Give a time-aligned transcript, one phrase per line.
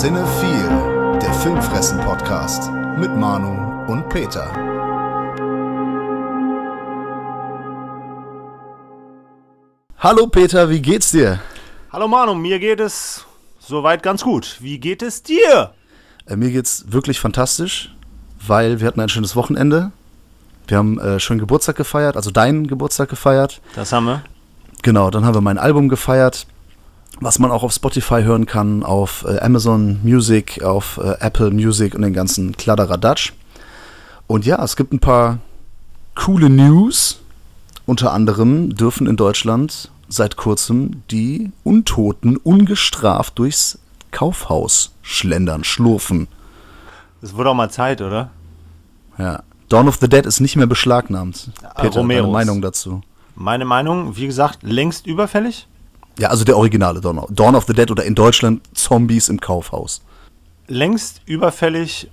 [0.00, 4.50] Cinephile, der Filmfressen-Podcast mit Manu und Peter.
[9.98, 11.40] Hallo Peter, wie geht's dir?
[11.92, 13.26] Hallo Manu, mir geht es
[13.58, 14.56] soweit ganz gut.
[14.60, 15.74] Wie geht es dir?
[16.24, 17.94] Äh, mir geht's wirklich fantastisch,
[18.46, 19.92] weil wir hatten ein schönes Wochenende.
[20.66, 23.60] Wir haben äh, schön Geburtstag gefeiert, also deinen Geburtstag gefeiert.
[23.74, 24.22] Das haben wir.
[24.80, 26.46] Genau, dann haben wir mein Album gefeiert,
[27.20, 31.94] was man auch auf Spotify hören kann, auf äh, Amazon Music, auf äh, Apple Music
[31.94, 33.32] und den ganzen Kladderadatsch.
[34.26, 35.38] Und ja, es gibt ein paar
[36.14, 37.20] coole News.
[37.86, 43.78] Unter anderem dürfen in Deutschland seit kurzem die Untoten ungestraft durchs
[44.10, 46.28] Kaufhaus schlendern, schlurfen.
[47.22, 48.30] Es wurde auch mal Zeit, oder?
[49.18, 49.42] Ja.
[49.68, 51.50] Dawn of the Dead ist nicht mehr beschlagnahmt.
[51.76, 53.02] Peter, deine Meinung dazu?
[53.36, 55.68] Meine Meinung, wie gesagt, längst überfällig.
[56.18, 60.02] Ja, also der originale Dawn, Dawn of the Dead oder in Deutschland Zombies im Kaufhaus.
[60.66, 62.10] Längst überfällig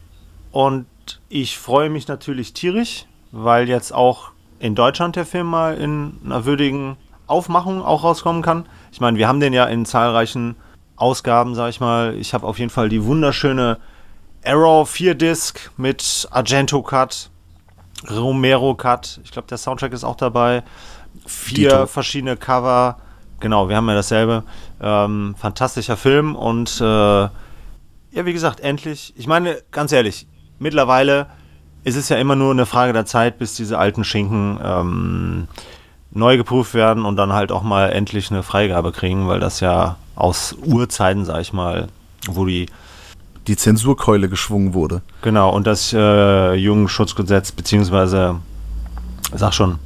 [0.51, 0.85] und
[1.29, 6.45] ich freue mich natürlich tierisch, weil jetzt auch in Deutschland der Film mal in einer
[6.45, 8.65] würdigen Aufmachung auch rauskommen kann.
[8.91, 10.55] Ich meine, wir haben den ja in zahlreichen
[10.95, 12.15] Ausgaben, sag ich mal.
[12.15, 13.77] Ich habe auf jeden Fall die wunderschöne
[14.43, 17.29] Arrow 4 Disc mit Argento Cut,
[18.09, 19.19] Romero Cut.
[19.23, 20.63] Ich glaube, der Soundtrack ist auch dabei.
[21.25, 21.87] Vier Dito.
[21.87, 22.97] verschiedene Cover.
[23.39, 24.43] Genau, wir haben ja dasselbe.
[24.81, 29.13] Ähm, fantastischer Film und äh, ja, wie gesagt, endlich.
[29.17, 30.27] Ich meine, ganz ehrlich,
[30.59, 31.27] mittlerweile
[31.83, 35.47] ist es ja immer nur eine Frage der Zeit, bis diese alten Schinken ähm,
[36.11, 39.97] neu geprüft werden und dann halt auch mal endlich eine Freigabe kriegen, weil das ja
[40.15, 41.87] aus Urzeiten, sag ich mal,
[42.27, 42.67] wo die
[43.47, 45.01] die Zensurkeule geschwungen wurde.
[45.21, 48.35] Genau, und das äh, Jugendschutzgesetz, beziehungsweise,
[49.33, 49.79] sag schon.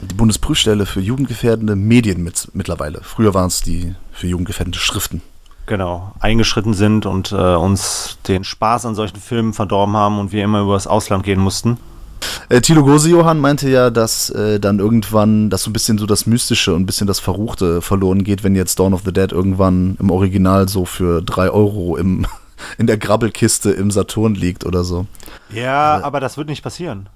[0.00, 3.00] Die Bundesprüfstelle für jugendgefährdende Medien mit, mittlerweile.
[3.02, 5.22] Früher waren es die für jugendgefährdende Schriften.
[5.66, 10.42] Genau, eingeschritten sind und äh, uns den Spaß an solchen Filmen verdorben haben und wir
[10.42, 11.76] immer übers Ausland gehen mussten.
[12.48, 16.06] Äh, Thilo Gose Johann meinte ja, dass äh, dann irgendwann, dass so ein bisschen so
[16.06, 19.30] das Mystische und ein bisschen das Verruchte verloren geht, wenn jetzt Dawn of the Dead
[19.32, 22.26] irgendwann im Original so für drei Euro im,
[22.78, 25.06] in der Grabbelkiste im Saturn liegt oder so.
[25.50, 27.08] Ja, also, aber das wird nicht passieren.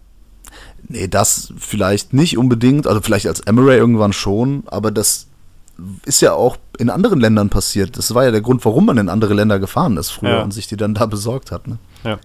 [0.88, 5.26] Nee, das vielleicht nicht unbedingt, also vielleicht als Emery irgendwann schon, aber das
[6.04, 7.97] ist ja auch in anderen Ländern passiert.
[7.97, 10.42] Das war ja der Grund, warum man in andere Länder gefahren ist früher ja.
[10.42, 11.66] und sich die dann da besorgt hat.
[11.66, 11.78] Ne?
[12.04, 12.19] Ja.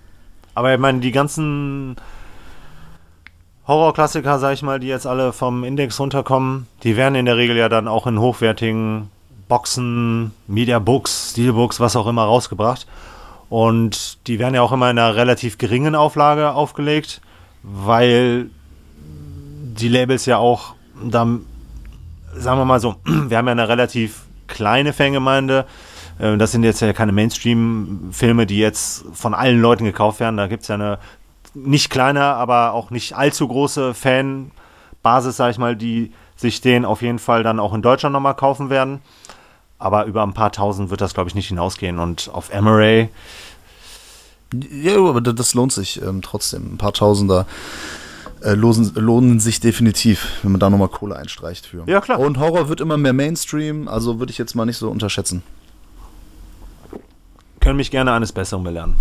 [0.53, 1.95] Aber ich meine, die ganzen
[3.67, 7.57] Horrorklassiker, sag ich mal, die jetzt alle vom Index runterkommen, die werden in der Regel
[7.57, 9.09] ja dann auch in hochwertigen
[9.47, 12.87] Boxen, Mediabooks, Steelbooks, was auch immer rausgebracht.
[13.49, 17.21] Und die werden ja auch immer in einer relativ geringen Auflage aufgelegt,
[17.63, 18.49] weil
[19.77, 21.45] die Labels ja auch dann,
[22.35, 25.65] sagen wir mal so, wir haben ja eine relativ kleine Fangemeinde.
[26.19, 30.37] Äh, das sind jetzt ja keine Mainstream-Filme, die jetzt von allen Leuten gekauft werden.
[30.37, 30.99] Da gibt es ja eine
[31.53, 37.01] nicht kleine, aber auch nicht allzu große Fanbasis, sag ich mal, die sich den auf
[37.01, 39.01] jeden Fall dann auch in Deutschland nochmal kaufen werden.
[39.79, 41.99] Aber über ein paar tausend wird das, glaube ich, nicht hinausgehen.
[41.99, 43.09] Und auf Emery.
[44.53, 46.73] Ja, aber das lohnt sich ähm, trotzdem.
[46.73, 47.45] Ein paar Tausender
[48.41, 51.83] äh, losen, lohnen sich definitiv, wenn man da nochmal Kohle einstreicht für.
[51.87, 52.19] Ja, klar.
[52.19, 55.43] Und Horror wird immer mehr Mainstream, also würde ich jetzt mal nicht so unterschätzen.
[57.59, 58.95] Können mich gerne eines Besseren belehren.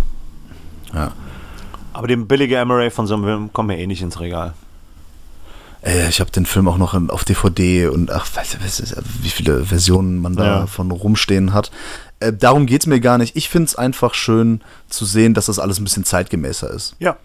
[0.93, 1.11] Ja.
[1.93, 4.53] Aber den billige Emery von so einem Film kommt mir eh nicht ins Regal.
[5.81, 8.27] Äh, ich habe den Film auch noch auf DVD und ach,
[9.21, 10.67] wie viele Versionen man da ja.
[10.67, 11.71] von rumstehen hat.
[12.19, 13.35] Äh, darum geht es mir gar nicht.
[13.35, 16.95] Ich finde es einfach schön zu sehen, dass das alles ein bisschen zeitgemäßer ist.
[16.99, 17.17] Ja.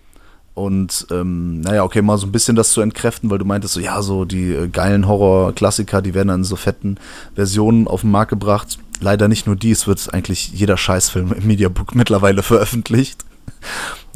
[0.54, 3.80] Und ähm, naja, okay, mal so ein bisschen das zu entkräften, weil du meintest so,
[3.80, 6.98] ja, so die äh, geilen Horror-Klassiker, die werden dann in so fetten
[7.34, 8.78] Versionen auf den Markt gebracht.
[9.00, 13.24] Leider nicht nur die, es wird eigentlich jeder Scheißfilm im Mediabook mittlerweile veröffentlicht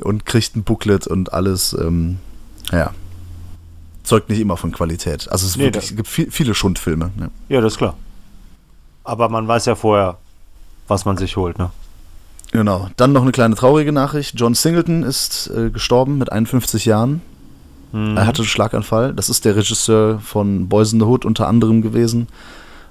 [0.03, 1.73] und kriegt ein Booklet und alles.
[1.73, 2.19] Ähm,
[2.71, 2.93] ja,
[4.03, 5.31] zeugt nicht immer von Qualität.
[5.31, 7.13] Also es, nee, wirklich, es gibt viel, viele Schundfilme.
[7.17, 7.31] Ne?
[7.49, 7.97] Ja, das ist klar.
[9.05, 10.19] Aber man weiß ja vorher,
[10.89, 11.71] was man sich holt, ne?
[12.53, 12.89] Genau.
[12.97, 14.39] Dann noch eine kleine traurige Nachricht.
[14.39, 17.21] John Singleton ist äh, gestorben mit 51 Jahren.
[17.93, 18.17] Mhm.
[18.17, 19.13] Er hatte einen Schlaganfall.
[19.13, 22.29] Das ist der Regisseur von Boys in the Hood unter anderem gewesen.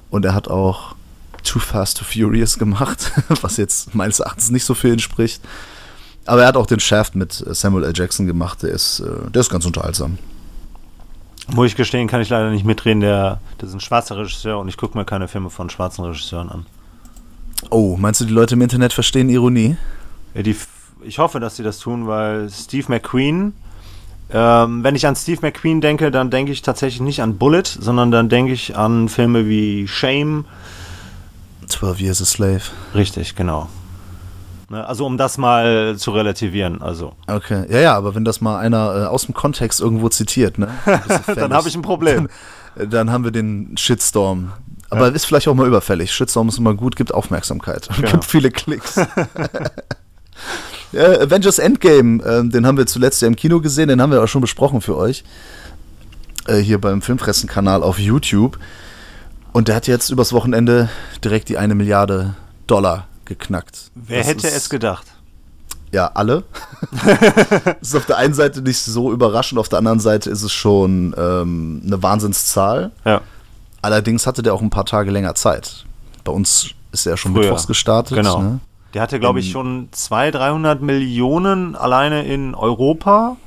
[0.10, 0.96] Und er hat auch
[1.44, 3.12] Too Fast, Too Furious gemacht,
[3.42, 5.42] was jetzt meines Erachtens nicht so viel entspricht.
[6.26, 7.94] Aber er hat auch den Shaft mit Samuel L.
[7.96, 8.64] Jackson gemacht.
[8.64, 10.18] Der ist, äh, der ist ganz unterhaltsam.
[11.54, 13.02] Muss ich gestehen, kann ich leider nicht mitreden.
[13.02, 16.50] Der, das ist ein schwarzer Regisseur und ich gucke mir keine Filme von schwarzen Regisseuren
[16.50, 16.66] an.
[17.70, 19.78] Oh, meinst du, die Leute im Internet verstehen Ironie?
[20.34, 20.56] Ja, die,
[21.04, 23.54] ich hoffe, dass sie das tun, weil Steve McQueen,
[24.32, 28.12] ähm, wenn ich an Steve McQueen denke, dann denke ich tatsächlich nicht an Bullet, sondern
[28.12, 30.46] dann denke ich an Filme wie Shame.
[31.68, 32.62] 12 Years a Slave.
[32.94, 33.70] Richtig, genau.
[34.70, 34.86] Ne?
[34.86, 36.82] Also um das mal zu relativieren.
[36.82, 37.14] Also.
[37.28, 40.70] Okay, ja, ja, aber wenn das mal einer äh, aus dem Kontext irgendwo zitiert, ne?
[41.36, 42.28] dann habe ich ein Problem.
[42.76, 44.52] Dann, dann, haben wir den Shitstorm.
[44.96, 45.14] Aber ja.
[45.14, 46.12] ist vielleicht auch mal überfällig.
[46.12, 48.12] Shitstorm ist immer gut, gibt Aufmerksamkeit, genau.
[48.12, 48.96] gibt viele Klicks.
[50.92, 54.24] ja, Avengers Endgame, äh, den haben wir zuletzt ja im Kino gesehen, den haben wir
[54.24, 55.24] auch schon besprochen für euch.
[56.48, 58.60] Äh, hier beim Filmfressen-Kanal auf YouTube.
[59.52, 60.90] Und der hat jetzt übers Wochenende
[61.24, 62.36] direkt die eine Milliarde
[62.68, 63.92] Dollar geknackt.
[63.96, 65.08] Wer das hätte es gedacht?
[65.92, 66.44] Ja, alle.
[66.92, 70.52] das ist auf der einen Seite nicht so überraschend, auf der anderen Seite ist es
[70.52, 72.92] schon ähm, eine Wahnsinnszahl.
[73.06, 73.22] Ja.
[73.86, 75.86] Allerdings hatte der auch ein paar Tage länger Zeit.
[76.24, 77.44] Bei uns ist er schon Früher.
[77.44, 78.18] mittwochs gestartet.
[78.18, 78.42] Genau.
[78.42, 78.60] Ne?
[78.96, 83.38] Der hatte, glaube ich, schon 200, 300 Millionen alleine in Europa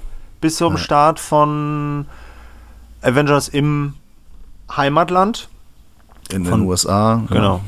[0.41, 0.79] bis zum ja.
[0.79, 2.07] Start von
[3.03, 3.95] Avengers im
[4.71, 5.49] Heimatland.
[6.31, 7.21] In von, den USA.
[7.29, 7.61] Genau.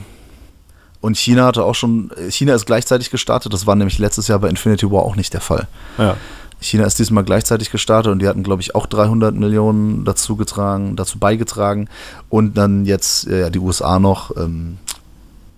[1.00, 4.48] Und China hatte auch schon, China ist gleichzeitig gestartet, das war nämlich letztes Jahr bei
[4.48, 5.66] Infinity War auch nicht der Fall.
[5.98, 6.16] Ja.
[6.60, 10.96] China ist diesmal gleichzeitig gestartet und die hatten, glaube ich, auch 300 Millionen dazu getragen,
[10.96, 11.88] dazu beigetragen.
[12.28, 14.36] Und dann jetzt ja, die USA noch.
[14.36, 14.78] Ähm,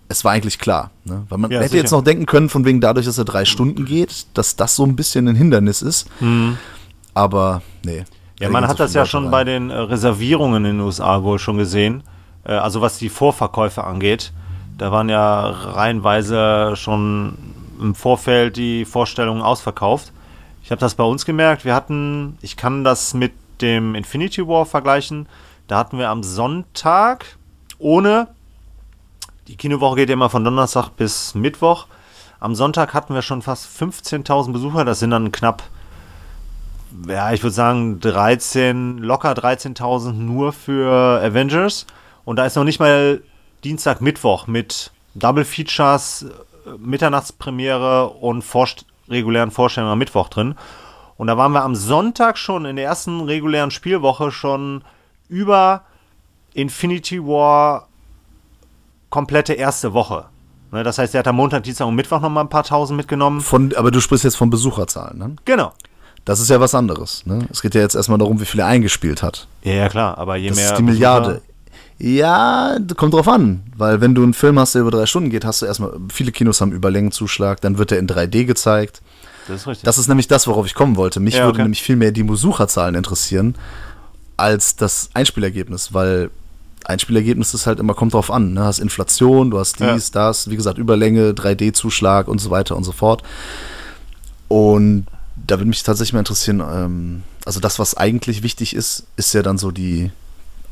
[0.09, 0.91] es war eigentlich klar.
[1.05, 1.25] Ne?
[1.31, 1.83] Weil man ja, hätte sicher.
[1.83, 4.85] jetzt noch denken können, von wegen dadurch, dass er drei Stunden geht, dass das so
[4.85, 6.07] ein bisschen ein Hindernis ist.
[6.21, 6.59] Mhm.
[7.15, 8.05] Aber nee.
[8.39, 9.31] Ja, man hat so das ja schon rein.
[9.31, 12.03] bei den äh, Reservierungen in den USA wohl schon gesehen.
[12.45, 14.33] Äh, also was die Vorverkäufe angeht
[14.79, 17.39] da waren ja reihenweise schon
[17.81, 20.13] im Vorfeld die Vorstellungen ausverkauft.
[20.63, 21.65] Ich habe das bei uns gemerkt.
[21.65, 25.29] Wir hatten, ich kann das mit dem Infinity War vergleichen.
[25.67, 27.37] Da hatten wir am Sonntag
[27.79, 28.29] ohne,
[29.49, 31.87] die Kinowoche geht ja immer von Donnerstag bis Mittwoch.
[32.39, 34.85] Am Sonntag hatten wir schon fast 15.000 Besucher.
[34.85, 35.63] Das sind dann knapp,
[37.09, 41.87] ja, ich würde sagen 13, locker 13.000 nur für Avengers.
[42.25, 43.23] Und da ist noch nicht mal
[43.65, 46.27] Dienstag, Mittwoch mit Double Features,
[46.67, 50.55] äh, Mitternachtspremiere und Vorst regulären Vorstellungen am Mittwoch drin.
[51.17, 54.83] Und da waren wir am Sonntag schon in der ersten regulären Spielwoche schon
[55.29, 55.83] über
[56.55, 57.89] Infinity War
[59.11, 60.25] komplette erste Woche.
[60.73, 62.97] Ne, das heißt, er hat am Montag, Dienstag und Mittwoch noch mal ein paar tausend
[62.97, 63.41] mitgenommen.
[63.41, 65.37] Von, aber du sprichst jetzt von Besucherzahlen, ne?
[65.45, 65.73] Genau.
[66.25, 67.27] Das ist ja was anderes.
[67.27, 67.47] Ne?
[67.51, 69.49] Es geht ja jetzt erstmal darum, wie viel er eingespielt hat.
[69.65, 70.67] Ja, ja klar, aber je das mehr.
[70.67, 71.43] Ist die Milliarde.
[71.99, 75.45] Ja, kommt drauf an, weil wenn du einen Film hast, der über drei Stunden geht,
[75.45, 79.03] hast du erstmal, viele Kinos haben Überlängenzuschlag, dann wird er in 3D gezeigt.
[79.47, 79.85] Das ist richtig.
[79.85, 81.21] Das ist nämlich das, worauf ich kommen wollte.
[81.21, 81.63] Mich ja, würde okay.
[81.63, 83.55] nämlich viel mehr die Besucherzahlen interessieren,
[84.37, 86.31] als das Einspielergebnis, weil
[86.85, 88.55] Einspielergebnis ist halt immer, kommt drauf an.
[88.55, 88.65] Ne?
[88.65, 90.27] Hast Inflation, du hast dies, ja.
[90.27, 93.23] das, wie gesagt, Überlänge, 3D-Zuschlag und so weiter und so fort.
[94.49, 95.07] Und
[95.37, 99.43] da würde mich tatsächlich mal interessieren, ähm, also das, was eigentlich wichtig ist, ist ja
[99.43, 100.11] dann so die,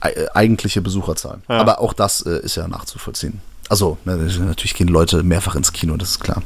[0.01, 1.39] eigentliche Besucherzahl.
[1.49, 1.59] Ja.
[1.59, 3.41] Aber auch das äh, ist ja nachzuvollziehen.
[3.69, 6.43] Also, ne, natürlich gehen Leute mehrfach ins Kino, das ist klar.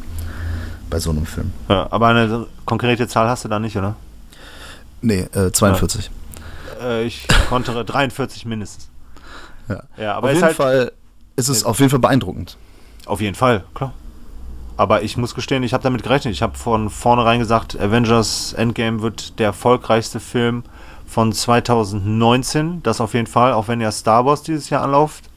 [0.90, 1.52] Bei so einem Film.
[1.68, 3.96] Ja, aber eine konkrete Zahl hast du da nicht, oder?
[5.00, 6.10] Nee, äh, 42.
[6.80, 6.86] Ja.
[6.86, 8.88] Äh, ich konnte 43 mindestens.
[9.68, 10.92] Ja, ja aber auf jeden halt, Fall
[11.36, 12.56] ist es auf jeden Fall beeindruckend.
[13.06, 13.92] Auf jeden Fall, klar.
[14.76, 16.34] Aber ich muss gestehen, ich habe damit gerechnet.
[16.34, 20.64] Ich habe von vornherein gesagt, Avengers Endgame wird der erfolgreichste Film
[21.14, 25.30] von 2019, das auf jeden Fall, auch wenn ja Star Wars dieses Jahr anläuft.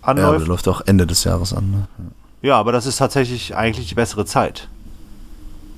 [0.00, 0.32] anläuft.
[0.32, 1.68] Ja, der läuft auch Ende des Jahres an.
[1.72, 1.88] Ne?
[2.42, 4.68] Ja, aber das ist tatsächlich eigentlich die bessere Zeit.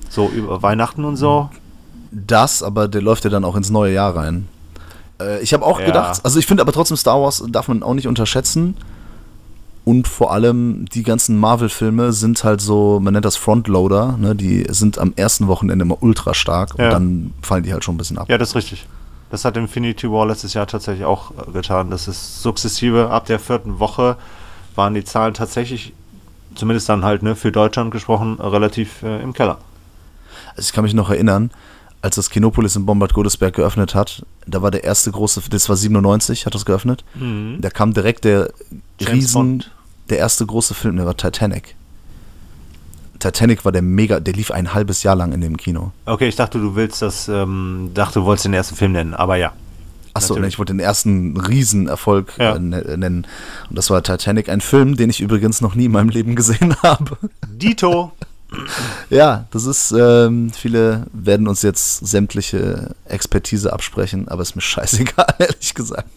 [0.07, 1.49] So über Weihnachten und so.
[2.11, 4.47] Das, aber der läuft ja dann auch ins neue Jahr rein.
[5.19, 5.87] Äh, ich habe auch ja.
[5.87, 8.77] gedacht, also ich finde aber trotzdem Star Wars darf man auch nicht unterschätzen.
[9.83, 14.35] Und vor allem die ganzen Marvel-Filme sind halt so, man nennt das Frontloader, ne?
[14.35, 17.97] die sind am ersten Wochenende immer ultra stark und dann fallen die halt schon ein
[17.97, 18.29] bisschen ab.
[18.29, 18.85] Ja, das ist richtig.
[19.29, 21.91] Das hat Infinity War letztes Jahr tatsächlich auch äh, getan.
[21.91, 24.17] Das ist sukzessive, ab der vierten Woche
[24.75, 25.93] waren die Zahlen tatsächlich,
[26.55, 29.57] zumindest dann halt ne, für Deutschland gesprochen, relativ äh, im Keller.
[30.55, 31.51] Also ich kann mich noch erinnern,
[32.01, 36.45] als das Kinopolis in Bombard-Godesberg geöffnet hat, da war der erste große, das war 97,
[36.45, 37.03] hat das geöffnet.
[37.15, 37.57] Mhm.
[37.59, 38.51] Da kam direkt der
[38.99, 39.71] James Riesen, Bond.
[40.09, 41.75] der erste große Film, der war Titanic.
[43.19, 45.91] Titanic war der mega, der lief ein halbes Jahr lang in dem Kino.
[46.05, 49.35] Okay, ich dachte, du willst das, ähm, dachte, du wolltest den ersten Film nennen, aber
[49.35, 49.51] ja.
[50.13, 52.55] Achso, ich wollte den ersten Riesenerfolg Ja.
[52.55, 53.27] äh, ne- nennen.
[53.69, 56.75] Und das war Titanic, ein Film, den ich übrigens noch nie in meinem Leben gesehen
[56.83, 57.17] habe.
[57.47, 58.11] Dito.
[59.11, 65.35] Ja, das ist, ähm, viele werden uns jetzt sämtliche Expertise absprechen, aber ist mir scheißegal,
[65.37, 66.09] ehrlich gesagt.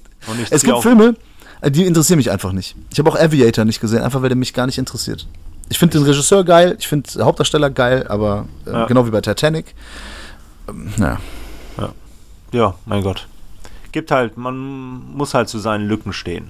[0.51, 1.15] Es gibt Filme,
[1.61, 2.75] äh, die interessieren mich einfach nicht.
[2.91, 5.27] Ich habe auch Aviator nicht gesehen, einfach weil der mich gar nicht interessiert.
[5.73, 8.85] Ich finde den Regisseur geil, ich finde den Hauptdarsteller geil, aber äh, Ja.
[8.87, 9.75] genau wie bei Titanic.
[10.69, 11.19] Ähm, naja.
[12.53, 13.27] Ja, mein Gott.
[13.93, 16.49] Gibt halt, man muss halt zu seinen Lücken stehen.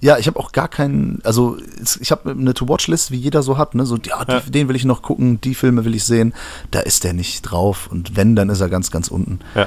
[0.00, 1.56] Ja, ich habe auch gar keinen, also
[2.00, 3.84] ich habe eine To-Watch-List, wie jeder so hat, ne?
[3.84, 4.40] So, ja, die, Ja.
[4.40, 6.34] den will ich noch gucken, die Filme will ich sehen.
[6.70, 7.88] Da ist der nicht drauf.
[7.90, 9.40] Und wenn, dann ist er ganz, ganz unten.
[9.56, 9.66] Ja.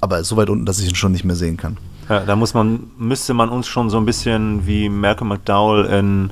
[0.00, 1.76] Aber so weit unten, dass ich ihn schon nicht mehr sehen kann.
[2.08, 6.30] Ja, da muss man, müsste man uns schon so ein bisschen wie Malcolm McDowell in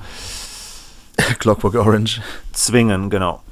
[1.38, 2.20] Clockwork Orange.
[2.52, 3.42] zwingen, genau.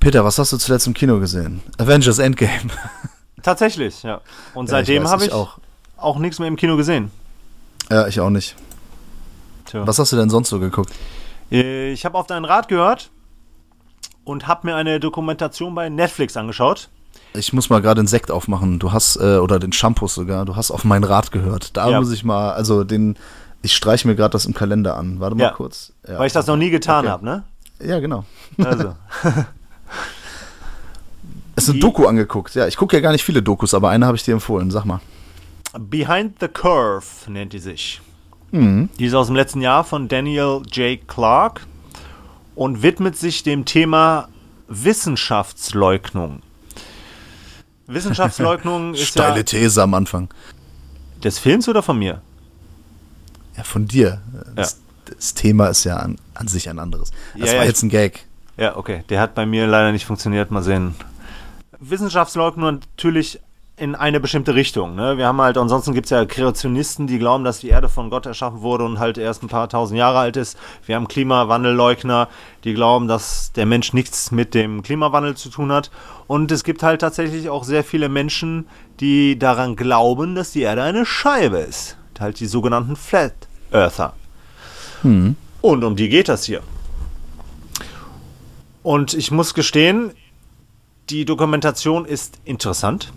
[0.00, 1.62] Peter, was hast du zuletzt im Kino gesehen?
[1.78, 2.70] Avengers Endgame.
[3.42, 4.20] Tatsächlich, ja.
[4.54, 5.58] Und Ja, seitdem habe ich auch.
[5.96, 6.18] auch.
[6.18, 7.10] nichts mehr im Kino gesehen.
[7.90, 8.56] Ja, ich auch nicht.
[9.66, 9.86] Tja.
[9.86, 10.92] Was hast du denn sonst so geguckt?
[11.50, 13.10] Äh, Ich habe auf deinen Rat gehört
[14.24, 16.88] und habe mir eine Dokumentation bei Netflix angeschaut.
[17.34, 18.78] Ich muss mal gerade den Sekt aufmachen.
[18.78, 21.76] Du hast, äh, oder den Shampoo sogar, du hast auf meinen Rat gehört.
[21.76, 22.00] Da Ja.
[22.00, 23.16] muss ich mal, also den,
[23.62, 25.20] ich streiche mir gerade das im Kalender an.
[25.20, 25.50] Warte mal Ja.
[25.50, 25.92] kurz.
[26.06, 26.18] Ja.
[26.18, 27.08] Weil ich das noch nie getan Okay.
[27.12, 27.44] habe, ne?
[27.84, 28.24] ja, genau.
[28.58, 28.94] Also.
[31.54, 32.54] Es ist eine Doku angeguckt.
[32.54, 34.70] Ja, ich gucke ja gar nicht viele Dokus, aber eine habe ich dir empfohlen.
[34.70, 35.00] Sag mal.
[35.78, 38.00] Behind the Curve nennt die sich.
[38.52, 38.88] Mhm.
[38.98, 41.06] Die ist aus dem letzten Jahr von Daniel J.
[41.06, 41.66] Clark
[42.54, 44.28] und widmet sich dem Thema
[44.68, 46.40] Wissenschaftsleugnung.
[47.86, 50.28] Wissenschaftsleugnung ist Steile ja These am Anfang.
[51.22, 52.22] des Films oder von mir?
[53.56, 54.20] Ja, von dir.
[54.54, 57.10] Das, das Thema ist ja an, an sich ein anderes.
[57.38, 58.26] Das Ja, war ja, jetzt ein Gag.
[58.56, 59.04] Ja, okay.
[59.08, 60.50] Der hat bei mir leider nicht funktioniert.
[60.50, 60.94] Mal sehen.
[61.80, 63.40] Wissenschaftsleugnung natürlich
[63.76, 64.94] in eine bestimmte Richtung.
[64.94, 65.16] Ne?
[65.16, 68.26] Wir haben halt, ansonsten gibt es ja Kreationisten, die glauben, dass die Erde von Gott
[68.26, 70.58] erschaffen wurde und halt erst ein paar tausend Jahre alt ist.
[70.86, 72.28] Wir haben Klimawandelleugner,
[72.64, 75.90] die glauben, dass der Mensch nichts mit dem Klimawandel zu tun hat.
[76.26, 78.68] Und es gibt halt tatsächlich auch sehr viele Menschen,
[79.00, 81.96] die daran glauben, dass die Erde eine Scheibe ist.
[82.20, 83.34] Halt die sogenannten Flat
[83.70, 84.14] Earther.
[85.02, 85.36] Hm.
[85.60, 86.62] Und um die geht das hier.
[88.82, 90.12] Und ich muss gestehen,
[91.10, 93.12] die Dokumentation ist interessant.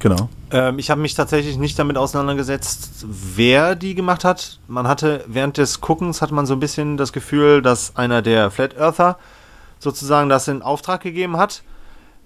[0.00, 0.30] Genau.
[0.50, 4.58] Ähm, ich habe mich tatsächlich nicht damit auseinandergesetzt, wer die gemacht hat.
[4.66, 8.50] Man hatte während des Guckens hat man so ein bisschen das Gefühl, dass einer der
[8.50, 9.18] Flat Earther
[9.78, 11.62] sozusagen das in Auftrag gegeben hat.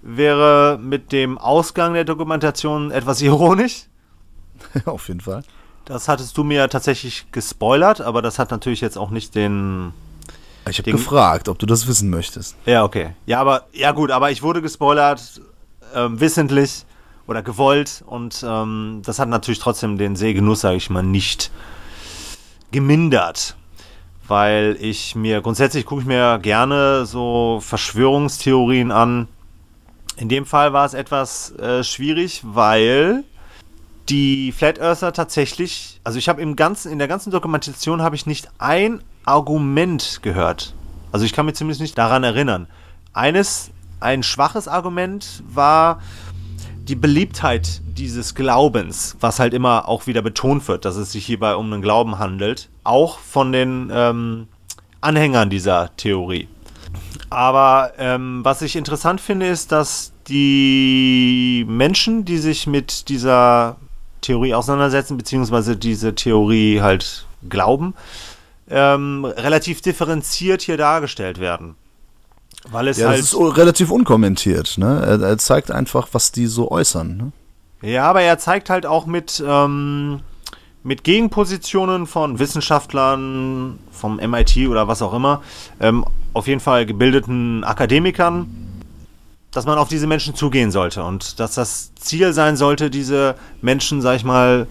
[0.01, 3.87] Wäre mit dem Ausgang der Dokumentation etwas ironisch.
[4.85, 5.43] Auf jeden Fall.
[5.85, 9.93] Das hattest du mir tatsächlich gespoilert, aber das hat natürlich jetzt auch nicht den
[10.67, 12.55] Ich habe gefragt, ob du das wissen möchtest.
[12.65, 13.11] Ja, okay.
[13.27, 15.41] Ja, aber, ja gut, aber ich wurde gespoilert,
[15.93, 16.85] ähm, wissentlich
[17.27, 21.51] oder gewollt und ähm, das hat natürlich trotzdem den Sehgenuss, sage ich mal, nicht
[22.71, 23.55] gemindert.
[24.27, 29.27] Weil ich mir, grundsätzlich gucke ich mir gerne so Verschwörungstheorien an.
[30.17, 33.23] In dem Fall war es etwas äh, schwierig, weil
[34.09, 38.25] die Flat Earther tatsächlich, also ich habe im ganzen, in der ganzen Dokumentation habe ich
[38.25, 40.73] nicht ein Argument gehört.
[41.11, 42.67] Also ich kann mich zumindest nicht daran erinnern.
[43.13, 46.01] Eines, ein schwaches Argument war
[46.83, 51.55] die Beliebtheit dieses Glaubens, was halt immer auch wieder betont wird, dass es sich hierbei
[51.55, 54.47] um einen Glauben handelt, auch von den ähm,
[55.01, 56.47] Anhängern dieser Theorie.
[57.29, 63.77] Aber ähm, was ich interessant finde, ist, dass die Menschen, die sich mit dieser
[64.25, 67.93] Theorie auseinandersetzen, beziehungsweise diese Theorie halt glauben,
[68.69, 71.75] ähm, relativ differenziert hier dargestellt werden.
[72.71, 73.19] Weil es Ja, halt.
[73.19, 74.77] das ist relativ unkommentiert.
[74.77, 75.01] Ne?
[75.05, 77.17] Er, er zeigt einfach, was die so äußern.
[77.17, 77.31] Ne?
[77.87, 80.21] Ja, aber er zeigt halt auch mit, ähm,
[80.83, 85.43] mit Gegenpositionen von Wissenschaftlern, vom MIT oder was auch immer,
[85.79, 88.47] ähm, auf jeden Fall gebildeten Akademikern,
[89.55, 94.01] dass man auf diese Menschen zugehen sollte und dass das Ziel sein sollte, diese Menschen,
[94.01, 94.67] sag ich mal,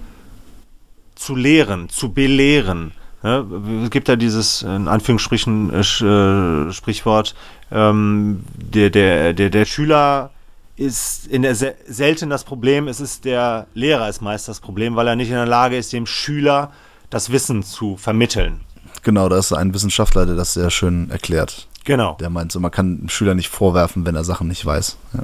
[1.14, 2.92] zu lehren, zu belehren.
[3.22, 3.46] Ja,
[3.82, 7.34] es gibt ja dieses, in Anführungsstrichen, äh, äh, Sprichwort,
[7.72, 10.30] ähm, der, der, der, der Schüler
[10.76, 14.96] ist in der se selten das Problem, es ist der Lehrer ist meist das Problem,
[14.96, 16.72] weil er nicht in der Lage ist, dem Schüler
[17.08, 18.60] das Wissen zu vermitteln.
[19.04, 21.68] Genau, da ist ein Wissenschaftler, der das sehr schön erklärt.
[21.84, 22.16] Genau.
[22.18, 24.96] Der meint so, man kann dem Schüler nicht vorwerfen, wenn er Sachen nicht weiß.
[25.12, 25.20] Ja.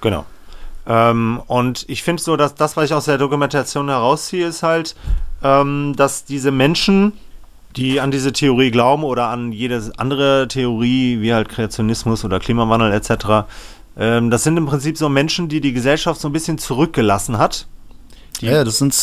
[0.00, 0.26] Genau.
[0.86, 4.96] Ähm, und ich finde so, dass das, was ich aus der Dokumentation herausziehe, ist halt,
[5.42, 7.12] ähm, dass diese Menschen,
[7.76, 12.92] die an diese Theorie glauben oder an jede andere Theorie, wie halt Kreationismus oder Klimawandel
[12.92, 13.46] etc.,
[13.96, 17.66] ähm, das sind im Prinzip so Menschen, die die Gesellschaft so ein bisschen zurückgelassen hat.
[18.40, 18.96] Ja, das sind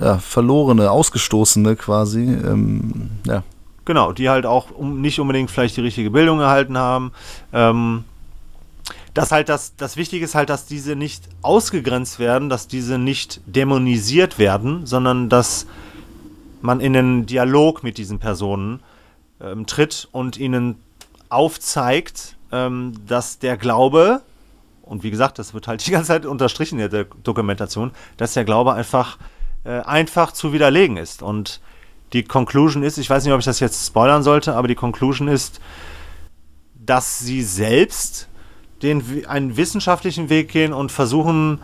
[0.00, 2.22] ja, verlorene, ausgestoßene quasi.
[2.22, 3.42] Ähm, ja.
[3.88, 7.10] Genau, die halt auch um, nicht unbedingt vielleicht die richtige Bildung erhalten haben.
[7.54, 8.04] Ähm,
[9.14, 13.40] das halt das, das Wichtige ist halt, dass diese nicht ausgegrenzt werden, dass diese nicht
[13.46, 15.66] dämonisiert werden, sondern dass
[16.60, 18.80] man in einen Dialog mit diesen Personen
[19.40, 20.76] ähm, tritt und ihnen
[21.30, 24.20] aufzeigt, ähm, dass der Glaube,
[24.82, 28.44] und wie gesagt, das wird halt die ganze Zeit unterstrichen in der Dokumentation, dass der
[28.44, 29.16] Glaube einfach,
[29.64, 31.22] äh, einfach zu widerlegen ist.
[31.22, 31.62] Und
[32.12, 35.28] die Conclusion ist, ich weiß nicht, ob ich das jetzt spoilern sollte, aber die Conclusion
[35.28, 35.60] ist,
[36.74, 38.28] dass sie selbst
[38.82, 41.60] den, einen wissenschaftlichen Weg gehen und versuchen,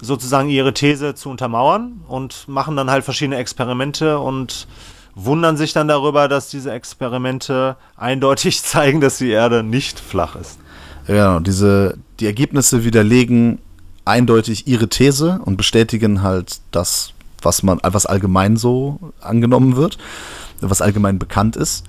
[0.00, 4.66] sozusagen ihre These zu untermauern und machen dann halt verschiedene Experimente und
[5.14, 10.58] wundern sich dann darüber, dass diese Experimente eindeutig zeigen, dass die Erde nicht flach ist.
[11.08, 13.58] Ja, diese, die Ergebnisse widerlegen
[14.04, 17.11] eindeutig ihre These und bestätigen halt das,
[17.44, 19.98] was man, was allgemein so angenommen wird,
[20.60, 21.84] was allgemein bekannt ist.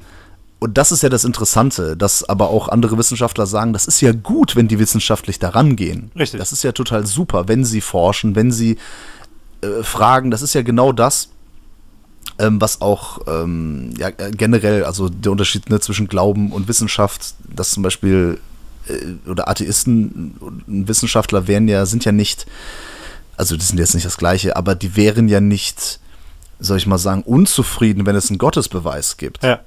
[0.60, 4.14] Und das ist ja das Interessante, dass aber auch andere Wissenschaftler sagen, das ist ja
[4.14, 6.10] gut, wenn die wissenschaftlich daran gehen.
[6.18, 6.40] Richtig.
[6.40, 8.78] Das ist ja total super, wenn sie forschen, wenn sie
[9.62, 10.32] äh, fragen.
[10.32, 11.30] Das ist ja genau das,
[12.40, 17.72] ähm, was auch ähm, ja, generell, also der Unterschied ne, zwischen Glauben und Wissenschaft, dass
[17.72, 18.40] zum Beispiel
[18.88, 22.46] äh, oder Atheisten und Wissenschaftler wären ja, sind ja nicht,
[23.38, 26.00] also die sind jetzt nicht das Gleiche, aber die wären ja nicht,
[26.60, 29.44] soll ich mal sagen, unzufrieden, wenn es einen Gottesbeweis gibt.
[29.44, 29.60] Ja.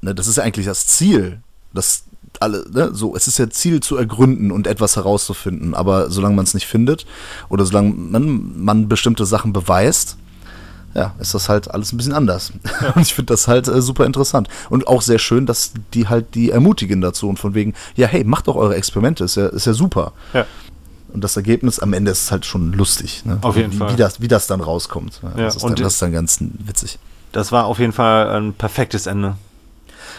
[0.00, 1.40] Ne, das ist ja eigentlich das Ziel.
[1.72, 2.04] Das
[2.40, 5.74] alle, ne, so, es ist ja Ziel zu ergründen und etwas herauszufinden.
[5.74, 7.06] Aber solange man es nicht findet
[7.48, 10.16] oder solange man, man bestimmte Sachen beweist,
[10.94, 12.52] ja, ist das halt alles ein bisschen anders.
[12.80, 12.90] Ja.
[12.94, 14.48] Und ich finde das halt äh, super interessant.
[14.68, 18.24] Und auch sehr schön, dass die halt die ermutigen dazu und von wegen, ja, hey,
[18.24, 20.12] macht doch eure Experimente, ist ja, ist ja super.
[20.34, 20.44] Ja.
[21.12, 23.24] Und das Ergebnis am Ende ist halt schon lustig.
[23.24, 23.38] Ne?
[23.42, 23.92] Auf jeden wie, Fall.
[23.92, 25.20] Wie das, wie das dann rauskommt.
[25.22, 26.98] Ja, das, ist dann, das ist dann ganz witzig.
[27.32, 29.36] Das war auf jeden Fall ein perfektes Ende.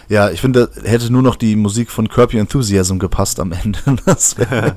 [0.09, 3.79] Ja, ich finde, hätte nur noch die Musik von Kirby Enthusiasm gepasst am Ende.
[4.05, 4.75] Das wäre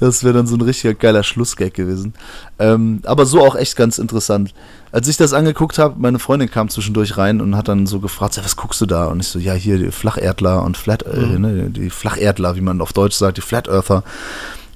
[0.00, 2.14] wär dann so ein richtiger geiler Schlussgag gewesen.
[2.58, 4.52] Ähm, aber so auch echt ganz interessant.
[4.90, 8.40] Als ich das angeguckt habe, meine Freundin kam zwischendurch rein und hat dann so gefragt,
[8.42, 9.06] was guckst du da?
[9.06, 11.40] Und ich so, ja, hier die Flacherdler und Flat, äh, Mhm.
[11.40, 14.02] ne, die Flacherdler, wie man auf Deutsch sagt, die Flat Earther.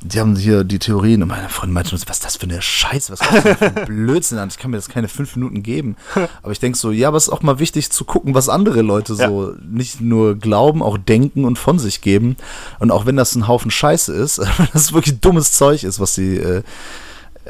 [0.02, 3.12] Die haben hier die Theorien und meine Freundin meinte, was ist das für eine Scheiße,
[3.12, 4.48] was ist das für ein Blödsinn an?
[4.48, 5.96] Ich kann mir das keine fünf Minuten geben.
[6.42, 8.82] Aber ich denke so, ja, aber es ist auch mal wichtig zu gucken, was andere
[8.82, 12.36] Leute so nicht nur glauben, auch denken und von sich geben.
[12.78, 16.14] Und auch wenn das ein Haufen Scheiße ist, wenn das wirklich dummes Zeug ist, was
[16.14, 16.62] sie, äh, äh,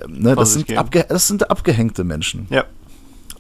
[0.09, 2.47] ne, das sind, das sind abgehängte Menschen.
[2.51, 2.65] Ja.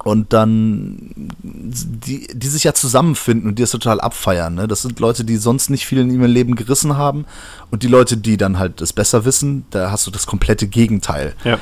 [0.05, 1.11] Und dann,
[1.43, 4.55] die, die sich ja zusammenfinden und die das total abfeiern.
[4.55, 4.69] Ne?
[4.69, 7.25] Das sind Leute, die sonst nicht viel in ihrem Leben gerissen haben.
[7.71, 11.35] Und die Leute, die dann halt es besser wissen, da hast du das komplette Gegenteil.
[11.45, 11.59] Ja.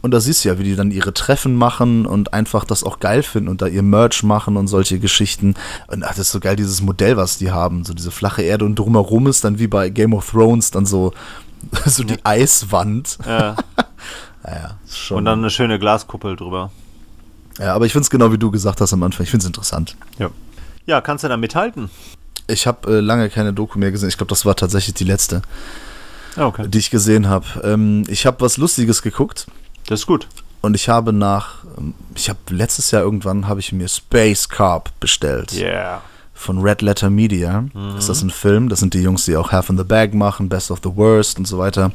[0.00, 3.00] Und da siehst du ja, wie die dann ihre Treffen machen und einfach das auch
[3.00, 5.54] geil finden und da ihr Merch machen und solche Geschichten.
[5.88, 7.84] Und ach, das ist so geil, dieses Modell, was die haben.
[7.84, 11.12] So diese flache Erde und drumherum ist dann wie bei Game of Thrones dann so,
[11.84, 13.18] so die Eiswand.
[13.26, 13.56] ja.
[14.44, 15.18] Naja, schon.
[15.18, 16.70] Und dann eine schöne Glaskuppel drüber.
[17.58, 19.24] Ja, aber ich finde es genau wie du gesagt hast am Anfang.
[19.24, 19.96] Ich finde es interessant.
[20.18, 20.30] Ja.
[20.86, 21.90] Ja, kannst du da mithalten?
[22.46, 24.08] Ich habe äh, lange keine Doku mehr gesehen.
[24.08, 25.42] Ich glaube, das war tatsächlich die letzte,
[26.36, 26.66] Ja, okay.
[26.68, 27.44] die ich gesehen habe.
[27.62, 29.46] Ähm, ich habe was Lustiges geguckt
[29.86, 30.28] Das ist gut.
[30.62, 34.90] und ich habe nach, ähm, ich habe letztes Jahr irgendwann habe ich mir Space Carp
[34.98, 36.00] bestellt Yeah.
[36.32, 37.64] von Red Letter Media.
[37.98, 38.70] Ist das ein Film?
[38.70, 41.38] Das sind die Jungs, die auch Half in the Bag machen, Best of the Worst
[41.38, 41.92] und so weiter.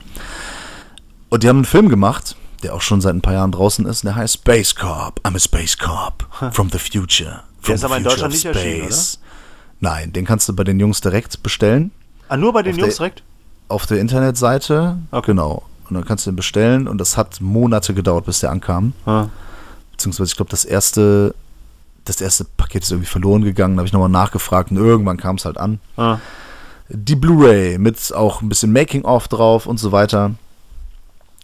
[1.30, 4.04] Und die haben einen Film gemacht, der auch schon seit ein paar Jahren draußen ist.
[4.04, 5.19] Der heißt Space Carp.
[5.23, 7.41] I'm a Space Carp from the future.
[7.62, 9.19] From ist the aber in Deutschland nicht erschienen, space.
[9.80, 11.91] Nein, den kannst du bei den Jungs direkt bestellen.
[12.30, 13.23] Ah, nur bei den Auf Jungs der- direkt?
[13.69, 14.97] auf der Internetseite.
[15.12, 15.28] Okay.
[15.32, 15.63] Genau.
[15.89, 18.93] Und dann kannst du den bestellen und das hat Monate gedauert, bis der ankam.
[19.06, 19.28] Ah.
[19.91, 21.36] Beziehungsweise ich glaube, das erste,
[22.06, 23.76] das erste Paket ist irgendwie verloren gegangen.
[23.76, 25.80] Da habe ich nochmal nachgefragt und irgendwann kam es halt an.
[25.97, 26.17] Ah.
[26.89, 30.32] Die Blu-ray mit auch ein bisschen Making-of drauf und so weiter.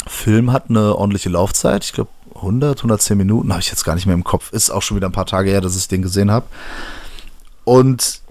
[0.08, 1.84] Film hat eine ordentliche Laufzeit.
[1.84, 4.52] Ich glaube 100, 110 Minuten habe ich jetzt gar nicht mehr im Kopf.
[4.52, 6.46] Ist auch schon wieder ein paar Tage her, dass ich den gesehen habe.
[7.66, 8.22] Und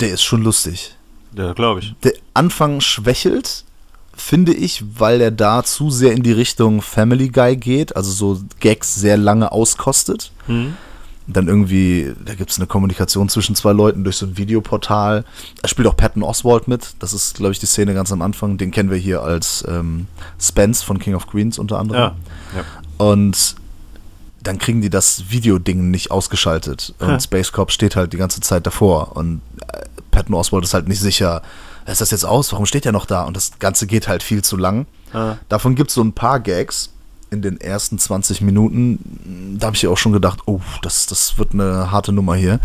[0.00, 0.96] der ist schon lustig.
[1.36, 1.94] Ja, glaube ich.
[2.02, 3.64] Der Anfang schwächelt,
[4.14, 8.40] finde ich, weil er da zu sehr in die Richtung Family Guy geht, also so
[8.58, 10.32] Gags sehr lange auskostet.
[10.46, 10.76] Hm.
[11.32, 15.24] Dann irgendwie, da gibt es eine Kommunikation zwischen zwei Leuten durch so ein Videoportal.
[15.62, 16.94] Da spielt auch Patton Oswald mit.
[16.98, 18.58] Das ist, glaube ich, die Szene ganz am Anfang.
[18.58, 20.06] Den kennen wir hier als ähm,
[20.40, 22.00] Spence von King of Queens unter anderem.
[22.00, 22.14] Ja.
[22.56, 22.64] ja.
[23.04, 23.56] Und
[24.42, 26.94] dann kriegen die das Videoding nicht ausgeschaltet.
[26.98, 27.20] Und Hm.
[27.20, 29.16] Space Corp steht halt die ganze Zeit davor.
[29.16, 31.42] Und äh, Patton Oswald ist halt nicht sicher,
[31.86, 32.52] ist das jetzt aus?
[32.52, 33.24] Warum steht er noch da?
[33.24, 34.86] Und das Ganze geht halt viel zu lang.
[35.12, 35.36] Ah.
[35.48, 36.90] Davon gibt es so ein paar Gags
[37.30, 39.56] in den ersten 20 Minuten.
[39.58, 42.60] Da habe ich ja auch schon gedacht, oh, das, das wird eine harte Nummer hier.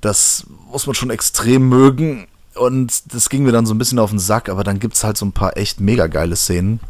[0.00, 2.26] Das muss man schon extrem mögen.
[2.54, 5.04] Und das ging mir dann so ein bisschen auf den Sack, aber dann gibt es
[5.04, 6.80] halt so ein paar echt mega geile Szenen.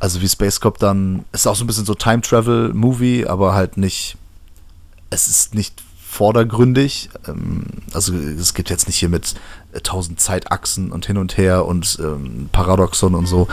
[0.00, 3.54] Also wie Space Cop dann, ist auch so ein bisschen so Time Travel Movie, aber
[3.54, 4.16] halt nicht,
[5.10, 7.10] es ist nicht vordergründig.
[7.26, 9.34] Ähm, also es gibt jetzt nicht hier mit
[9.72, 13.48] äh, tausend Zeitachsen und hin und her und ähm, Paradoxon und so.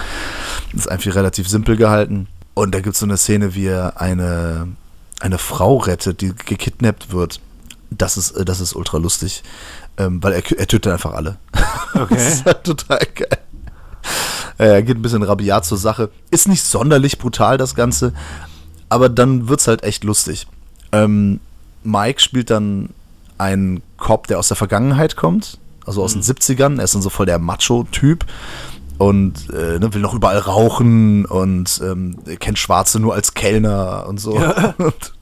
[0.72, 2.28] Das ist einfach relativ simpel gehalten.
[2.56, 4.70] Und da gibt es so eine Szene, wie er eine,
[5.20, 7.42] eine Frau rettet, die gekidnappt wird.
[7.92, 9.44] Das ist, äh, das ist ultra lustig,
[9.98, 11.38] ähm, weil er, er tötet einfach alle.
[11.96, 12.16] Okay.
[12.16, 13.38] das ist halt total geil.
[14.58, 16.10] Er geht ein bisschen rabiat zur Sache.
[16.30, 18.12] Ist nicht sonderlich brutal, das Ganze,
[18.90, 20.46] aber dann wird es halt echt lustig.
[20.92, 21.40] Ähm,
[21.84, 22.90] Mike spielt dann
[23.38, 26.22] einen Cop, der aus der Vergangenheit kommt, also aus mhm.
[26.22, 26.78] den 70ern.
[26.80, 28.26] Er ist dann so voll der Macho-Typ
[28.98, 34.20] und äh, ne, will noch überall rauchen und ähm, kennt Schwarze nur als Kellner und
[34.20, 34.36] so.
[34.40, 34.74] Ja.
[34.86, 35.14] Und,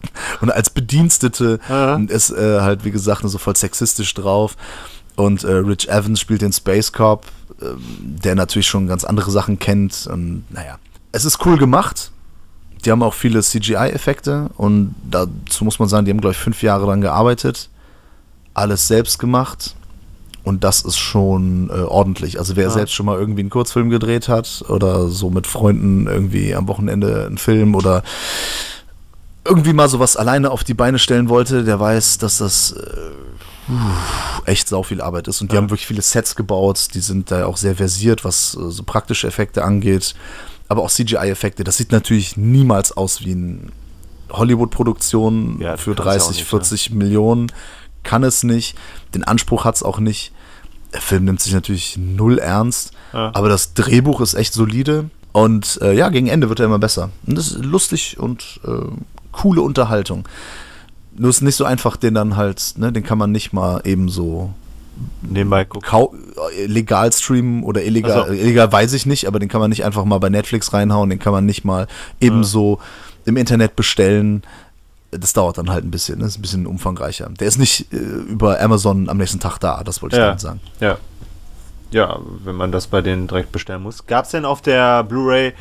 [0.41, 1.95] und, als Bedienstete ja.
[1.95, 4.55] und ist äh, halt, wie gesagt, so voll sexistisch drauf.
[5.15, 7.25] Und äh, Rich Evans spielt den Space Cop,
[7.61, 10.07] ähm, der natürlich schon ganz andere Sachen kennt.
[10.07, 10.77] Und naja,
[11.11, 12.11] es ist cool gemacht.
[12.83, 16.61] Die haben auch viele CGI-Effekte und dazu muss man sagen, die haben, glaube ich, fünf
[16.61, 17.69] Jahre dran gearbeitet.
[18.53, 19.75] Alles selbst gemacht
[20.43, 22.37] und das ist schon äh, ordentlich.
[22.37, 22.69] Also wer ja.
[22.69, 27.25] selbst schon mal irgendwie einen Kurzfilm gedreht hat oder so mit Freunden irgendwie am Wochenende
[27.25, 28.03] einen Film oder
[29.45, 34.67] irgendwie mal sowas alleine auf die Beine stellen wollte, der weiß, dass das äh, echt
[34.67, 35.41] sau viel Arbeit ist.
[35.41, 35.61] Und die ja.
[35.61, 39.27] haben wirklich viele Sets gebaut, die sind da auch sehr versiert, was äh, so praktische
[39.27, 40.13] Effekte angeht.
[40.67, 41.63] Aber auch CGI-Effekte.
[41.63, 43.59] Das sieht natürlich niemals aus wie eine
[44.31, 47.51] Hollywood-Produktion ja, für 30, nicht, 40 Millionen
[48.03, 48.77] kann es nicht,
[49.13, 50.31] den Anspruch hat es auch nicht.
[50.93, 53.31] Der Film nimmt sich natürlich null ernst, ja.
[53.33, 57.09] aber das Drehbuch ist echt solide und äh, ja, gegen Ende wird er immer besser.
[57.25, 58.85] Und das ist lustig und äh,
[59.31, 60.27] coole Unterhaltung.
[61.15, 64.09] Nur ist nicht so einfach, den dann halt, ne, den kann man nicht mal eben
[64.09, 64.53] so
[65.21, 66.19] nebenbei gucken.
[66.67, 68.33] legal streamen oder illegal, so.
[68.33, 71.19] illegal weiß ich nicht, aber den kann man nicht einfach mal bei Netflix reinhauen, den
[71.19, 71.87] kann man nicht mal
[72.19, 72.85] ebenso ja.
[73.25, 74.43] im Internet bestellen
[75.17, 77.29] das dauert dann halt ein bisschen, das ist ein bisschen umfangreicher.
[77.39, 80.41] Der ist nicht äh, über Amazon am nächsten Tag da, das wollte ich ja, damit
[80.41, 80.61] sagen.
[80.79, 80.97] Ja.
[81.91, 84.07] Ja, wenn man das bei denen direkt bestellen muss.
[84.07, 85.53] Gab es denn auf der Blu-ray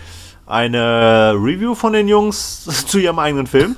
[0.47, 3.77] eine Review von den Jungs zu ihrem eigenen Film?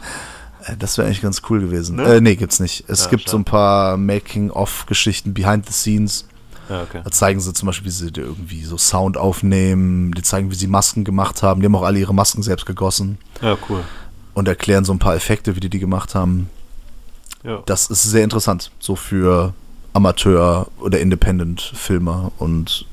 [0.65, 1.97] Äh, das wäre eigentlich ganz cool gewesen.
[1.97, 2.05] Ne?
[2.05, 2.85] Äh, nee, gibt's nicht.
[2.89, 3.31] Es ja, gibt schade.
[3.33, 6.29] so ein paar Making-of-Geschichten, Behind the Scenes.
[6.69, 7.01] Ja, okay.
[7.05, 10.67] Da zeigen sie zum Beispiel, wie sie irgendwie so Sound aufnehmen, die zeigen, wie sie
[10.67, 11.61] Masken gemacht haben.
[11.61, 13.19] Die haben auch alle ihre Masken selbst gegossen.
[13.43, 13.83] Ja, cool
[14.35, 16.51] und erklären so ein paar Effekte, wie die die gemacht haben.
[17.43, 17.63] Ja.
[17.67, 19.55] Das ist sehr interessant, so für
[19.93, 22.87] Amateur- oder Independent-Filmer und